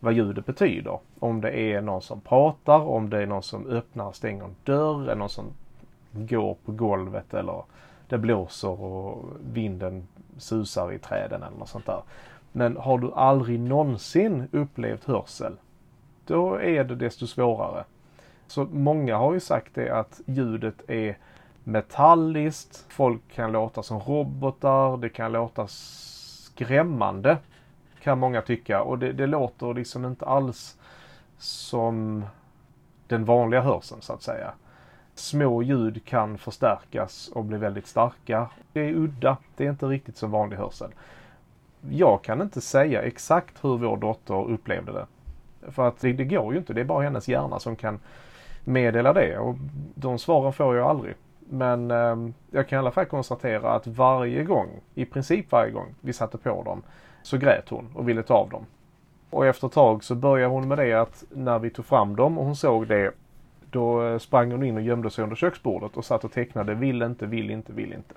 [0.00, 0.98] vad ljudet betyder.
[1.18, 4.56] Om det är någon som pratar, om det är någon som öppnar och stänger en
[4.64, 5.44] dörr, eller någon som
[6.12, 7.62] går på golvet eller
[8.08, 12.02] det blåser och vinden susar i träden eller något sånt där.
[12.52, 15.56] Men har du aldrig någonsin upplevt hörsel,
[16.26, 17.84] då är det desto svårare.
[18.46, 21.18] Så många har ju sagt det att ljudet är
[21.64, 27.38] metalliskt, folk kan låta som robotar, det kan låta skrämmande
[28.02, 30.78] kan många tycka och det, det låter liksom inte alls
[31.38, 32.24] som
[33.06, 34.52] den vanliga hörseln så att säga
[35.14, 38.48] små ljud kan förstärkas och bli väldigt starka.
[38.72, 39.36] Det är udda.
[39.56, 40.90] Det är inte riktigt som vanlig hörsel.
[41.90, 45.06] Jag kan inte säga exakt hur vår dotter upplevde det.
[45.72, 46.72] För att det, det går ju inte.
[46.72, 47.98] Det är bara hennes hjärna som kan
[48.64, 49.56] meddela det och
[49.94, 51.14] de svaren får jag aldrig.
[51.52, 52.16] Men eh,
[52.50, 56.38] jag kan i alla fall konstatera att varje gång, i princip varje gång vi satte
[56.38, 56.82] på dem,
[57.22, 58.66] så grät hon och ville ta av dem.
[59.30, 62.38] Och efter ett tag så började hon med det att när vi tog fram dem
[62.38, 63.10] och hon såg det
[63.70, 67.02] då eh, sprang hon in och gömde sig under köksbordet och satt och tecknade vill
[67.02, 68.14] inte, vill inte, vill inte.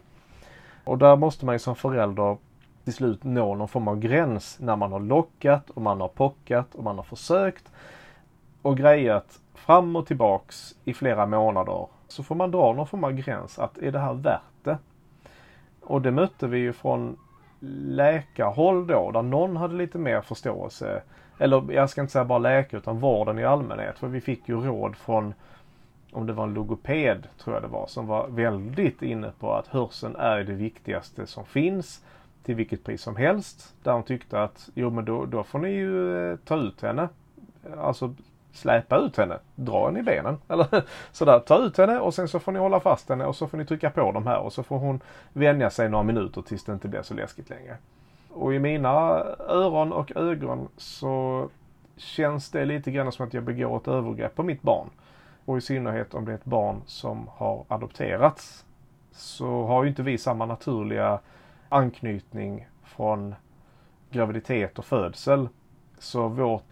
[0.84, 2.38] Och där måste man ju som förälder
[2.84, 6.76] till slut nå någon form av gräns när man har lockat och man har pockat
[6.76, 7.72] och man har försökt
[8.62, 11.88] och grejat fram och tillbaks i flera månader.
[12.14, 14.78] Så får man dra någon form av gräns att är det här värt det?
[15.82, 17.18] Och det mötte vi ju från
[17.88, 21.02] läkarhåll då där någon hade lite mer förståelse
[21.38, 24.00] eller jag ska inte säga bara läkare utan vården i allmänhet.
[24.00, 25.34] För vi fick ju råd från,
[26.12, 29.68] om det var en logoped tror jag det var, som var väldigt inne på att
[29.68, 32.04] hörseln är det viktigaste som finns
[32.44, 33.76] till vilket pris som helst.
[33.84, 37.10] Där hon tyckte att jo men då, då får ni ju eh, ta ut henne.
[37.78, 38.16] Alltså
[38.54, 40.38] släpa ut henne, dra henne i benen.
[40.48, 40.68] Eller
[41.12, 43.58] sådär, ta ut henne och sen så får ni hålla fast henne och så får
[43.58, 45.00] ni trycka på de här och så får hon
[45.34, 47.78] vänja sig några minuter tills det inte blir så läskigt längre.
[48.30, 48.90] Och i mina
[49.50, 51.50] öron och ögon så
[51.98, 54.90] känns det lite grann som att jag begår ett övergrepp på mitt barn.
[55.46, 58.66] Och i synnerhet om det är ett barn som har adopterats.
[59.12, 61.20] Så har ju inte vi samma naturliga
[61.70, 63.36] anknytning från
[64.10, 65.50] graviditet och födsel.
[66.00, 66.64] Så vårt,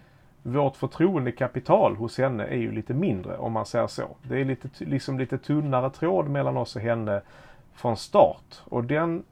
[0.43, 4.07] vårt förtroendekapital hos henne är ju lite mindre om man säger så.
[4.23, 7.21] Det är lite, liksom lite tunnare tråd mellan oss och henne
[7.73, 8.61] från start.
[8.63, 9.23] Och den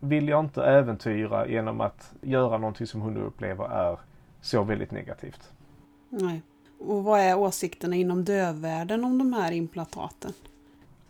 [0.00, 3.98] vill jag inte äventyra genom att göra någonting som hon upplever är
[4.40, 5.50] så väldigt negativt.
[6.08, 6.42] Nej.
[6.78, 10.32] Och vad är åsikterna inom dövvärlden om de här implantaten?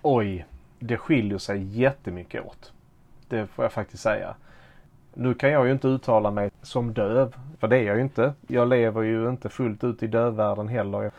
[0.03, 0.47] Oj,
[0.79, 2.73] det skiljer sig jättemycket åt.
[3.29, 4.35] Det får jag faktiskt säga.
[5.19, 8.33] Nu kan jag ju inte uttala mig som döv, för det är jag ju inte.
[8.47, 11.11] Jag lever ju inte fullt ut i dövvärlden heller.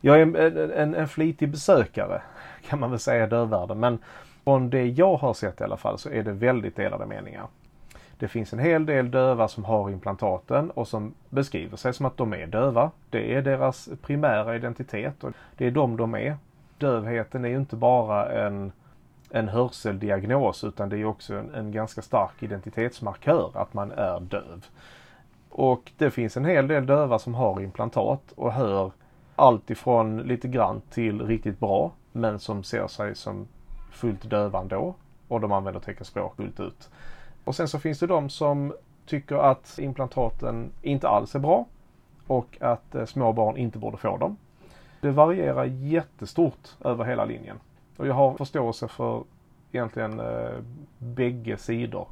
[0.00, 2.22] Jag är en, en, en flitig besökare
[2.68, 3.80] kan man väl säga i dövvärlden.
[3.80, 3.98] Men
[4.44, 7.46] från det jag har sett i alla fall så är det väldigt delade meningar.
[8.18, 12.16] Det finns en hel del döva som har implantaten och som beskriver sig som att
[12.16, 12.90] de är döva.
[13.10, 16.36] Det är deras primära identitet och det är de de är.
[16.78, 18.72] Dövheten är ju inte bara en,
[19.34, 24.66] en hörseldiagnos utan det är också en, en ganska stark identitetsmarkör att man är döv.
[25.48, 28.92] Och det finns en hel del döva som har implantat och hör
[29.36, 33.46] allt ifrån lite grann till riktigt bra men som ser sig som
[33.92, 34.94] fullt döva ändå
[35.28, 36.90] och de använder teckenspråk fullt ut.
[37.44, 38.74] Och sen så finns det de som
[39.06, 41.66] tycker att implantaten inte alls är bra
[42.26, 44.36] och att eh, små barn inte borde få dem.
[45.00, 47.56] Det varierar jättestort över hela linjen.
[47.96, 49.24] Och jag har förståelse för
[49.72, 50.58] egentligen eh,
[50.98, 52.08] bägge sidor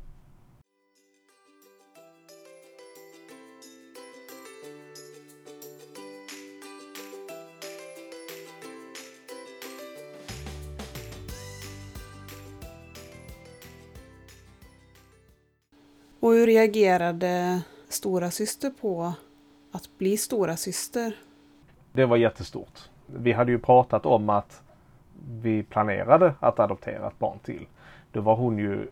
[16.22, 19.12] Och hur reagerade stora syster på
[19.72, 21.16] att bli stora syster?
[21.93, 22.91] Det var jättestort.
[23.07, 24.62] Vi hade ju pratat om att
[25.29, 27.66] vi planerade att adoptera ett barn till.
[28.12, 28.87] Då var hon ju,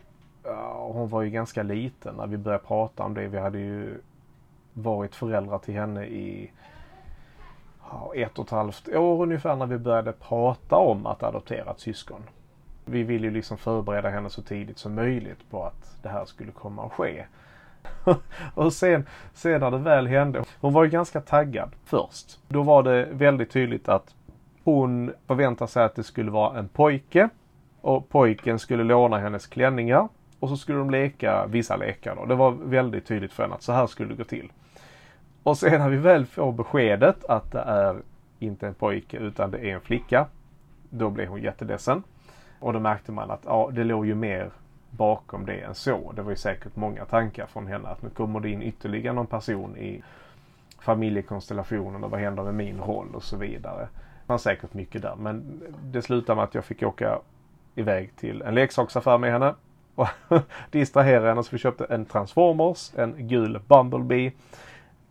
[0.73, 3.27] hon var ju ganska liten när vi började prata om det.
[3.27, 4.01] Vi hade ju
[4.73, 6.51] varit föräldrar till henne i
[8.17, 12.23] ett och ett halvt år ungefär när vi började prata om att adoptera ett syskon
[12.91, 16.53] vi ville ju liksom förbereda henne så tidigt som möjligt på att det här skulle
[16.53, 17.25] komma att ske.
[18.55, 22.39] och sen, sen när det väl hände, hon var ju ganska taggad först.
[22.49, 24.15] Då var det väldigt tydligt att
[24.65, 27.29] hon förväntar sig att det skulle vara en pojke
[27.81, 30.09] och pojken skulle låna hennes klänningar
[30.41, 32.17] och så skulle de leka vissa lekar.
[32.17, 32.25] Då.
[32.25, 34.53] Det var väldigt tydligt för henne att så här skulle det gå till.
[35.43, 37.97] Och sen när vi väl får beskedet att det är
[38.39, 40.27] inte en pojke utan det är en flicka.
[40.91, 42.03] Då blev hon jätteledsen.
[42.61, 44.51] Och då märkte man att ja, det låg ju mer
[44.91, 46.13] bakom det än så.
[46.13, 49.27] Det var ju säkert många tankar från henne att nu kommer det in ytterligare någon
[49.27, 50.03] person i
[50.79, 53.89] familjekonstellationen och vad händer med min roll och så vidare.
[54.31, 57.19] Det säkert mycket där men det slutade med att jag fick åka
[57.75, 59.55] iväg till en leksaksaffär med henne
[59.95, 60.09] och
[60.71, 64.33] distrahera henne så vi köpte en Transformers, en gul Bumblebee.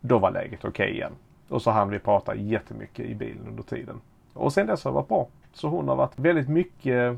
[0.00, 1.12] Då var läget okej okay igen.
[1.48, 4.00] Och så hann vi prata jättemycket i bilen under tiden.
[4.32, 5.28] Och sen dess har det varit bra.
[5.52, 7.14] Så hon har varit väldigt mycket eh,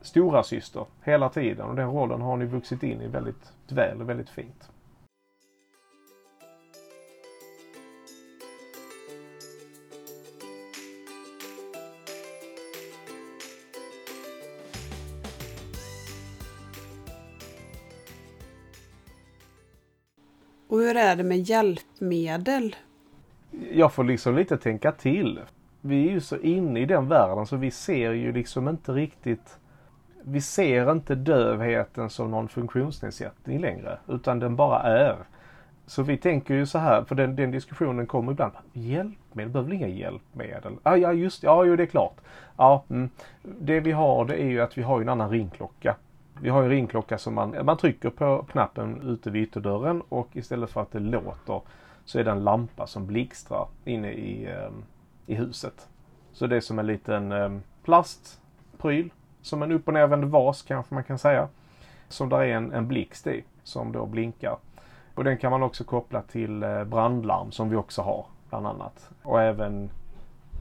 [0.00, 4.00] stora syster hela tiden och den rollen har hon ju vuxit in i väldigt väl
[4.00, 4.70] och väldigt fint.
[20.78, 22.76] Och hur är det med hjälpmedel?
[23.72, 25.40] Jag får liksom lite tänka till.
[25.80, 29.58] Vi är ju så inne i den världen så vi ser ju liksom inte riktigt
[30.22, 35.16] vi ser inte dövheten som någon funktionsnedsättning längre utan den bara är.
[35.86, 38.52] Så vi tänker ju så här, för den, den diskussionen kommer ibland.
[38.72, 40.72] Hjälpmedel, behöver inga hjälpmedel?
[40.82, 42.16] Ah, ja just ja jo det är klart.
[42.56, 43.10] Ja, mm.
[43.42, 45.96] Det vi har det är ju att vi har en annan ringklocka.
[46.40, 50.70] Vi har en ringklocka som man, man trycker på knappen ute vid ytterdörren och istället
[50.70, 51.60] för att det låter
[52.04, 54.84] så är det en lampa som blixtrar inne i, ehm,
[55.26, 55.88] i huset.
[56.32, 59.10] Så det är som en liten ehm, plastpryl
[59.42, 61.48] som en upp och nervänd vas kanske man kan säga.
[62.08, 64.56] Som där är en, en blixt i som då blinkar.
[65.14, 69.10] Och den kan man också koppla till eh, brandlarm som vi också har bland annat.
[69.22, 69.90] Och även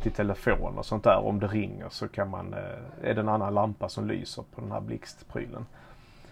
[0.01, 1.17] till telefon och sånt där.
[1.17, 4.61] Om det ringer så kan man, eh, är det en annan lampa som lyser på
[4.61, 5.65] den här blixtprylen.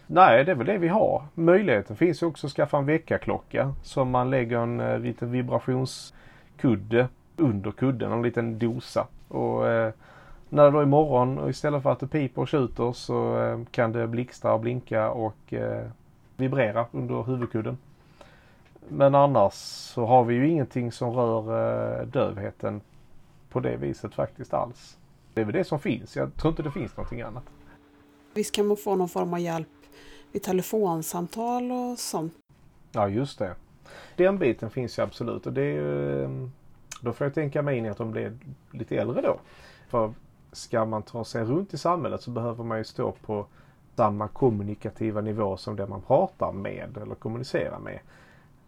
[0.07, 1.23] Nej, det är väl det vi har.
[1.33, 7.07] Möjligheten finns ju också att skaffa en väckarklocka som man lägger en eh, liten vibrationskudde
[7.37, 9.07] under kudden, en liten dosa.
[9.27, 9.93] Och eh,
[10.49, 13.59] när det då är morgon och istället för att det piper och tjuter så eh,
[13.71, 15.87] kan det blixtra och blinka och eh,
[16.37, 17.77] vibrera under huvudkudden.
[18.87, 22.81] Men annars så har vi ju ingenting som rör eh, dövheten
[23.55, 24.97] på det viset faktiskt alls.
[25.33, 26.15] Det är väl det som finns.
[26.15, 27.43] Jag tror inte det finns någonting annat.
[28.33, 29.67] Visst kan man få någon form av hjälp
[30.31, 32.33] vid telefonsamtal och sånt.
[32.91, 33.55] Ja, just det.
[34.15, 36.51] Den biten finns ju absolut och det är ju, ehm,
[37.01, 38.37] då får jag tänka mig in i att de blir
[38.71, 39.39] lite äldre då.
[39.89, 40.13] För
[40.51, 43.45] ska man ta sig runt i samhället så behöver man ju stå på
[43.95, 47.99] samma kommunikativa nivå som det man pratar med eller kommunicerar med.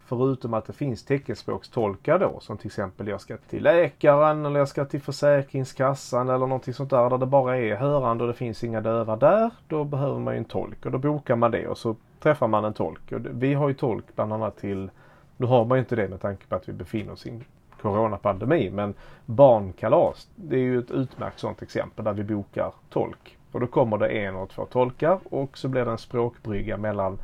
[0.08, 4.68] Förutom att det finns teckenspråkstolkar då som till exempel jag ska till läkaren eller jag
[4.68, 8.64] ska till Försäkringskassan eller någonting sånt där där det bara är hörande och det finns
[8.64, 9.50] inga döva där.
[9.66, 12.64] Då behöver man ju en tolk och då bokar man det och så träffar man
[12.64, 13.12] en tolk.
[13.12, 14.90] Och vi har ju tolk bland annat till,
[15.36, 17.44] nu har man ju inte det med tanke på att vi befinner oss i en
[17.82, 18.94] coronapandemi men
[19.26, 23.38] barnkalas det är ju ett utmärkt sådant exempel där vi bokar tolk.
[23.52, 27.18] Och då kommer det en och två tolkar och så blir det en språkbrygga mellan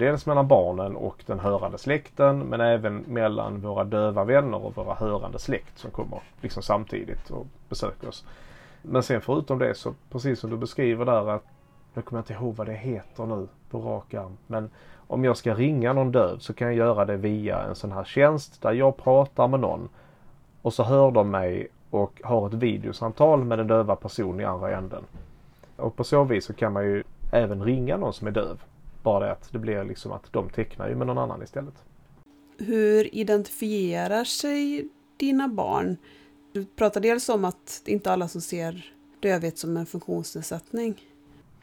[0.00, 4.94] Dels mellan barnen och den hörande släkten men även mellan våra döva vänner och våra
[4.94, 8.24] hörande släkt som kommer liksom samtidigt och besöker oss.
[8.82, 11.44] Men sen förutom det så precis som du beskriver där att
[11.94, 14.36] jag kommer inte ihåg vad det heter nu på rak arm.
[14.46, 14.70] Men
[15.06, 18.04] om jag ska ringa någon döv så kan jag göra det via en sån här
[18.04, 19.88] tjänst där jag pratar med någon
[20.62, 24.76] och så hör de mig och har ett videosamtal med den döva personen i andra
[24.76, 25.02] änden.
[25.76, 28.62] Och på så vis så kan man ju även ringa någon som är döv.
[29.02, 31.74] Bara det att det blir liksom att de tecknar ju med någon annan istället.
[32.58, 35.96] Hur identifierar sig dina barn?
[36.52, 41.00] Du pratar dels om att det inte alla som ser dövhet som en funktionsnedsättning.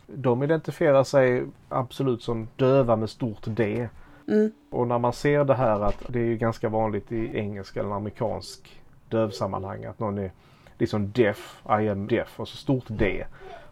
[0.08, 3.90] De identifierar sig absolut som döva med stort D.
[4.28, 4.52] Mm.
[4.70, 7.92] Och när man ser det här att det är ju ganska vanligt i engelska eller
[7.92, 10.32] amerikansk dövsammanhang att någon är
[10.78, 13.26] liksom deaf, I am deaf och så stort D.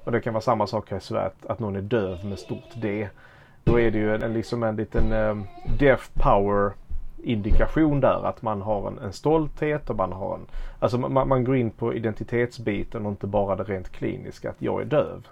[0.04, 2.82] Och det kan vara samma sak här i Sverige att någon är döv med stort
[2.82, 3.10] D.
[3.66, 5.36] Då är det ju en, liksom en liten eh,
[5.80, 6.72] deaf power
[7.24, 10.46] indikation där att man har en, en stolthet och man har en,
[10.80, 14.82] alltså man, man går in på identitetsbiten och inte bara det rent kliniska att jag
[14.82, 15.28] är döv.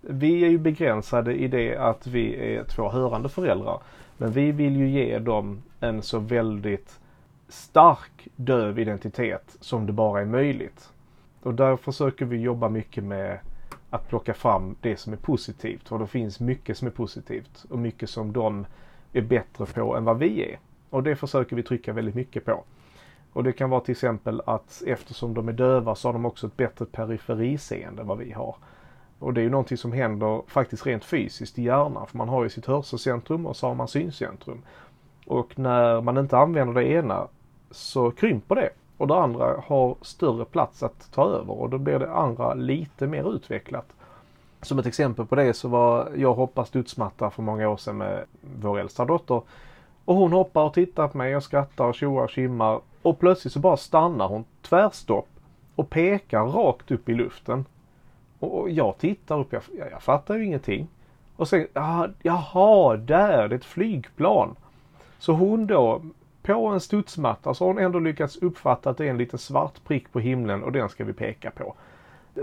[0.00, 3.78] Vi är ju begränsade i det att vi är två hörande föräldrar.
[4.16, 7.00] Men vi vill ju ge dem en så väldigt
[7.48, 10.90] stark döv identitet som det bara är möjligt.
[11.42, 13.38] Och där försöker vi jobba mycket med
[13.94, 15.88] att plocka fram det som är positivt.
[15.88, 18.66] För det finns mycket som är positivt och mycket som de
[19.12, 20.58] är bättre på än vad vi är.
[20.90, 22.64] Och det försöker vi trycka väldigt mycket på.
[23.32, 26.46] Och det kan vara till exempel att eftersom de är döva så har de också
[26.46, 28.56] ett bättre periferiseende än vad vi har.
[29.18, 32.06] Och det är ju någonting som händer faktiskt rent fysiskt i hjärnan.
[32.06, 34.62] För man har ju sitt hörselcentrum och så har man syncentrum.
[35.26, 37.28] Och när man inte använder det ena
[37.70, 38.70] så krymper det.
[38.96, 43.06] Och det andra har större plats att ta över och då blir det andra lite
[43.06, 43.86] mer utvecklat.
[44.62, 48.24] Som ett exempel på det så var jag hoppade studsmatta för många år sedan med
[48.60, 49.42] vår äldsta dotter.
[50.04, 52.80] Och hon hoppar och tittar på mig och skrattar och tjoar och kimmar.
[53.02, 55.28] Och plötsligt så bara stannar hon tvärstopp
[55.74, 57.64] och pekar rakt upp i luften.
[58.38, 60.88] Och jag tittar upp, jag, jag fattar ju ingenting.
[61.36, 64.56] Och sen, ah, jaha, där, det är ett flygplan.
[65.18, 66.02] Så hon då,
[66.44, 69.84] på en studsmatta, så har hon ändå lyckats uppfatta att det är en liten svart
[69.84, 71.74] prick på himlen och den ska vi peka på.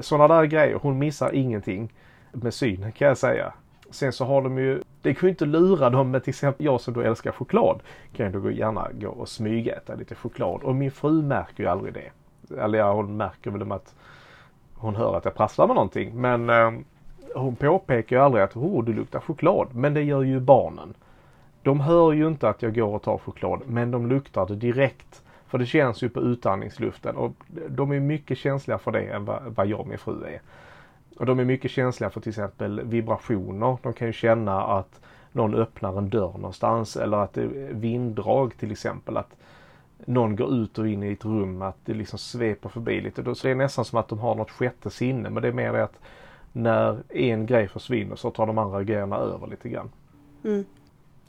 [0.01, 1.93] Sådana där grejer, hon missar ingenting
[2.31, 3.53] med synen kan jag säga.
[3.89, 6.81] Sen så har de ju, det kan ju inte lura dem med till exempel jag
[6.81, 7.79] som då älskar choklad.
[8.15, 11.93] Kan ju då gärna gå och smygäta lite choklad och min fru märker ju aldrig
[11.93, 12.11] det.
[12.61, 13.95] Eller ja, hon märker väl att
[14.73, 16.21] hon hör att jag prasslar med någonting.
[16.21, 16.71] Men eh,
[17.35, 19.67] hon påpekar ju aldrig att oh, du luktar choklad.
[19.75, 20.93] Men det gör ju barnen.
[21.63, 25.23] De hör ju inte att jag går och tar choklad men de luktar det direkt.
[25.47, 27.31] För det känns ju på utandningsluften och
[27.69, 30.41] de är mycket känsliga för det än vad, vad jag och min fru är.
[31.17, 33.77] Och de är mycket känsliga för till exempel vibrationer.
[33.83, 35.01] De kan ju känna att
[35.31, 39.17] någon öppnar en dörr någonstans eller att det är vinddrag till exempel.
[39.17, 39.35] Att
[40.05, 43.35] någon går ut och in i ett rum, att det liksom sveper förbi lite.
[43.35, 45.29] Så det är nästan som att de har något sjätte sinne.
[45.29, 45.99] Men det är mer det att
[46.51, 49.89] när en grej försvinner så tar de andra grejerna över lite grann.
[50.43, 50.65] Mm.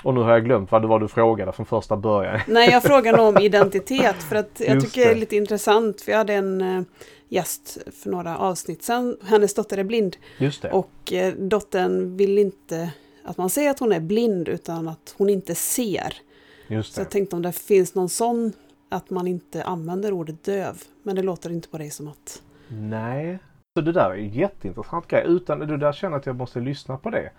[0.02, 2.40] Och nu har jag glömt vad det var du frågade från första början.
[2.46, 6.00] Nej, jag frågade om identitet för att jag Just tycker det är lite intressant.
[6.00, 6.82] För jag hade en eh,
[7.28, 9.16] gäst för några avsnitt sedan.
[9.24, 10.16] Hennes dotter är blind.
[10.38, 10.70] Just det.
[10.70, 12.92] Och eh, dottern vill inte
[13.24, 16.14] att man säger att hon är blind utan att hon inte ser.
[16.68, 16.94] Just det.
[16.94, 18.52] Så jag tänkte om det finns någon sån
[18.88, 20.82] att man inte använder ordet döv.
[21.02, 22.42] Men det låter inte på dig som att...
[22.68, 23.38] Nej.
[23.74, 25.24] Så det där är en jätteintressant grej.
[25.26, 27.30] Utan det där känner att jag måste lyssna på det.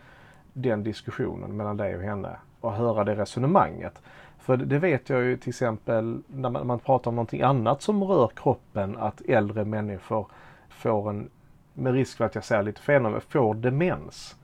[0.53, 2.37] Den diskussionen mellan dig och henne.
[2.63, 4.01] Och höra det resonemanget.
[4.39, 8.03] För det vet jag ju till exempel när man, man pratar om någonting annat som
[8.03, 8.97] rör kroppen.
[8.97, 10.27] Att äldre människor
[10.69, 11.29] får en,
[11.73, 14.35] med risk för att jag säger lite fel, får demens.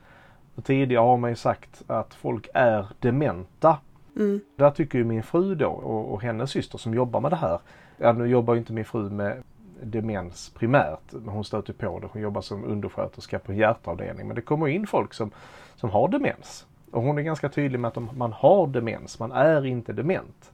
[0.55, 3.78] Och tidigare har man ju sagt att folk är dementa
[4.20, 4.41] Mm.
[4.55, 7.59] Där tycker ju min fru då och, och hennes syster som jobbar med det här.
[7.97, 9.43] Ja, nu jobbar ju inte min fru med
[9.84, 11.11] demens primärt.
[11.11, 12.07] Men hon stöter på det.
[12.11, 14.28] Hon jobbar som undersköterska på en hjärtavdelning.
[14.28, 15.32] Men det kommer in folk som,
[15.76, 16.65] som har demens.
[16.91, 20.51] Och hon är ganska tydlig med att man har demens, man är inte dement.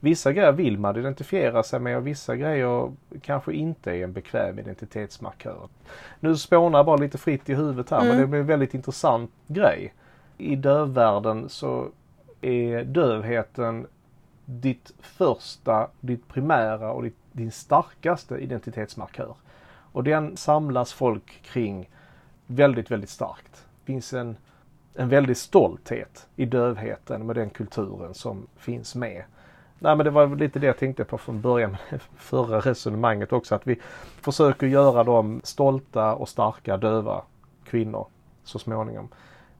[0.00, 4.58] Vissa grejer vill man identifiera sig med och vissa grejer kanske inte är en bekväm
[4.58, 5.68] identitetsmarkör.
[6.20, 8.08] Nu spånar jag bara lite fritt i huvudet här mm.
[8.08, 9.94] men det blir en väldigt intressant grej.
[10.38, 11.88] I dövvärlden så
[12.40, 13.86] är dövheten
[14.44, 19.34] ditt första, ditt primära och ditt, din starkaste identitetsmarkör.
[19.92, 21.88] Och den samlas folk kring
[22.46, 23.52] väldigt, väldigt starkt.
[23.52, 24.36] Det finns en,
[24.94, 29.24] en väldig stolthet i dövheten med den kulturen som finns med.
[29.78, 33.54] Nej men det var lite det jag tänkte på från början med förra resonemanget också
[33.54, 33.80] att vi
[34.20, 37.22] försöker göra dem stolta och starka döva
[37.64, 38.06] kvinnor
[38.44, 39.08] så småningom.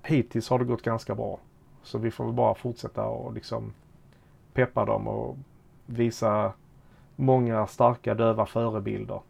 [0.02, 1.38] Hittills har det gått ganska bra.
[1.82, 3.72] Så vi får väl bara fortsätta och liksom
[4.52, 5.36] peppa dem och
[5.86, 6.52] visa
[7.16, 9.20] många starka döva förebilder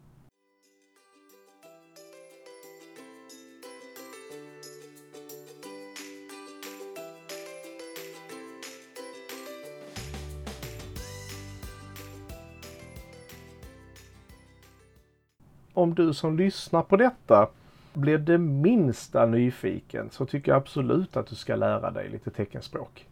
[15.80, 17.48] om du som lyssnar på detta
[17.92, 23.06] blir det minsta nyfiken så tycker jag absolut att du ska lära dig lite teckenspråk.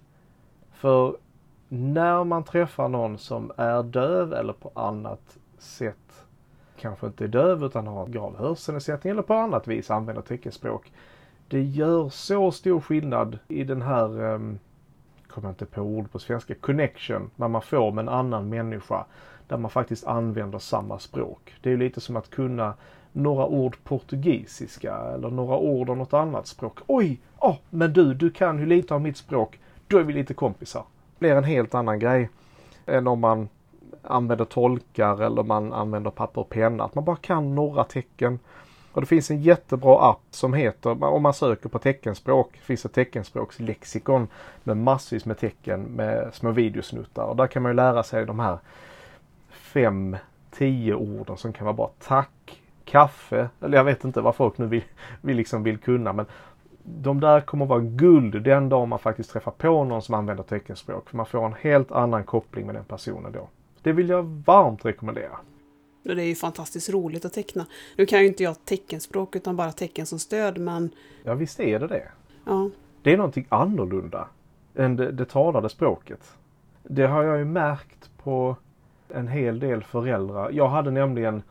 [0.72, 1.16] För
[1.68, 6.24] när man träffar någon som är döv eller på annat sätt
[6.76, 10.92] kanske inte är döv utan har en grav hörselnedsättning eller på annat vis använder teckenspråk.
[11.48, 14.58] Det gör så stor skillnad i den här, um,
[15.28, 19.04] kommer jag inte på ord på svenska, connection, när man får med en annan människa
[19.48, 21.54] där man faktiskt använder samma språk.
[21.60, 22.74] Det är lite som att kunna
[23.12, 26.78] några ord portugisiska eller några ord av något annat språk.
[26.86, 27.20] Oj!
[27.38, 29.58] Oh, men du, du kan ju lite av mitt språk.
[29.88, 30.84] Då är vi lite kompisar.
[31.12, 32.30] Det blir en helt annan grej
[32.86, 33.48] än om man
[34.02, 36.84] använder tolkar eller man använder papper och penna.
[36.84, 38.38] Att man bara kan några tecken.
[38.92, 42.92] Och det finns en jättebra app som heter, om man söker på teckenspråk, finns ett
[42.92, 44.28] teckenspråkslexikon
[44.64, 47.24] med massvis med tecken med små videosnuttar.
[47.24, 48.58] Och där kan man ju lära sig de här
[49.50, 50.16] fem,
[50.50, 51.92] tio orden som kan vara bra.
[51.98, 54.84] Tack, kaffe, eller jag vet inte vad folk nu vill,
[55.20, 56.26] vill, liksom vill kunna men
[56.82, 61.10] de där kommer vara guld den dag man faktiskt träffar på någon som använder teckenspråk.
[61.10, 63.48] För man får en helt annan koppling med den personen då.
[63.82, 65.38] Det vill jag varmt rekommendera.
[66.02, 67.66] Det är ju fantastiskt roligt att teckna.
[67.96, 70.90] Nu kan ju inte jag teckenspråk utan bara tecken som stöd men...
[71.24, 72.08] Ja visst är det det.
[72.44, 72.70] Ja.
[73.02, 74.28] Det är någonting annorlunda
[74.74, 76.32] än det, det talade språket.
[76.82, 78.56] Det har jag ju märkt på
[79.12, 80.50] en hel del föräldrar.
[80.50, 81.42] Jag hade nämligen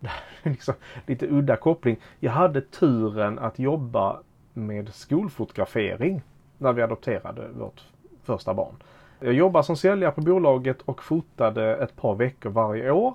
[0.42, 0.74] liksom,
[1.06, 1.96] lite udda koppling.
[2.18, 4.20] Jag hade turen att jobba
[4.52, 6.22] med skolfotografering
[6.58, 7.84] när vi adopterade vårt
[8.22, 8.74] första barn.
[9.20, 13.14] Jag jobbade som säljare på bolaget och fotade ett par veckor varje år.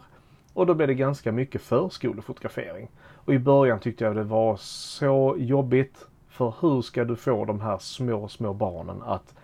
[0.54, 2.88] Och då blev det ganska mycket förskolefotografering.
[2.98, 6.08] Och i början tyckte jag det var så jobbigt.
[6.30, 9.36] För hur ska du få de här små, små barnen att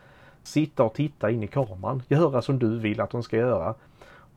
[0.43, 3.75] sitta och titta in i kameran, göra som du vill att de ska göra.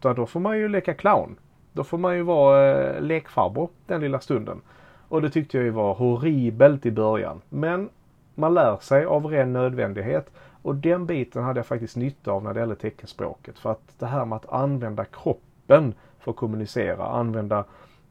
[0.05, 1.37] Utan då får man ju leka clown.
[1.73, 4.61] Då får man ju vara eh, lekfarbror den lilla stunden.
[5.09, 7.41] Och det tyckte jag ju var horribelt i början.
[7.49, 7.89] Men
[8.35, 10.31] man lär sig av ren nödvändighet.
[10.63, 13.59] Och den biten hade jag faktiskt nytta av när det gäller teckenspråket.
[13.59, 17.65] För att det här med att använda kroppen för att kommunicera, använda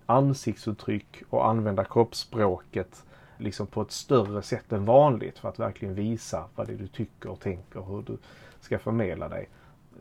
[0.05, 3.03] ansiktsuttryck och använda kroppsspråket
[3.37, 6.87] liksom på ett större sätt än vanligt för att verkligen visa vad det är du
[6.87, 8.17] tycker och tänker och hur du
[8.59, 9.49] ska förmedla dig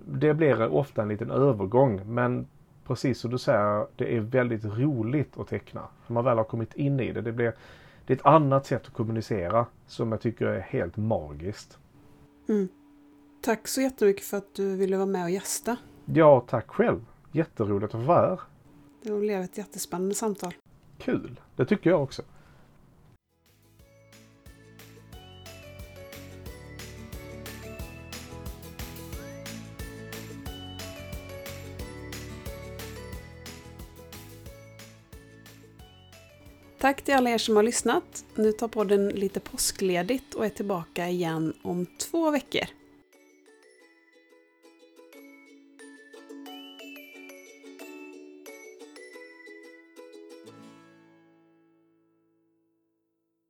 [0.07, 2.47] det blir ofta en liten övergång men
[2.85, 5.89] precis som du säger, det är väldigt roligt att teckna.
[6.07, 7.21] När man väl har kommit in i det.
[7.21, 7.55] Det, blir,
[8.07, 11.79] det är ett annat sätt att kommunicera som jag tycker är helt magiskt.
[12.49, 12.69] Mm.
[13.43, 15.77] Tack så jättemycket för att du ville vara med och gästa.
[16.05, 17.05] Ja, tack själv.
[17.33, 18.41] Jätteroligt att vara här.
[19.03, 20.55] Det blev ett jättespännande samtal.
[20.99, 22.23] Kul, det tycker jag också.
[36.83, 38.25] Tack till alla er som har lyssnat.
[38.35, 42.65] Nu tar podden lite påskledigt och är tillbaka igen om två veckor.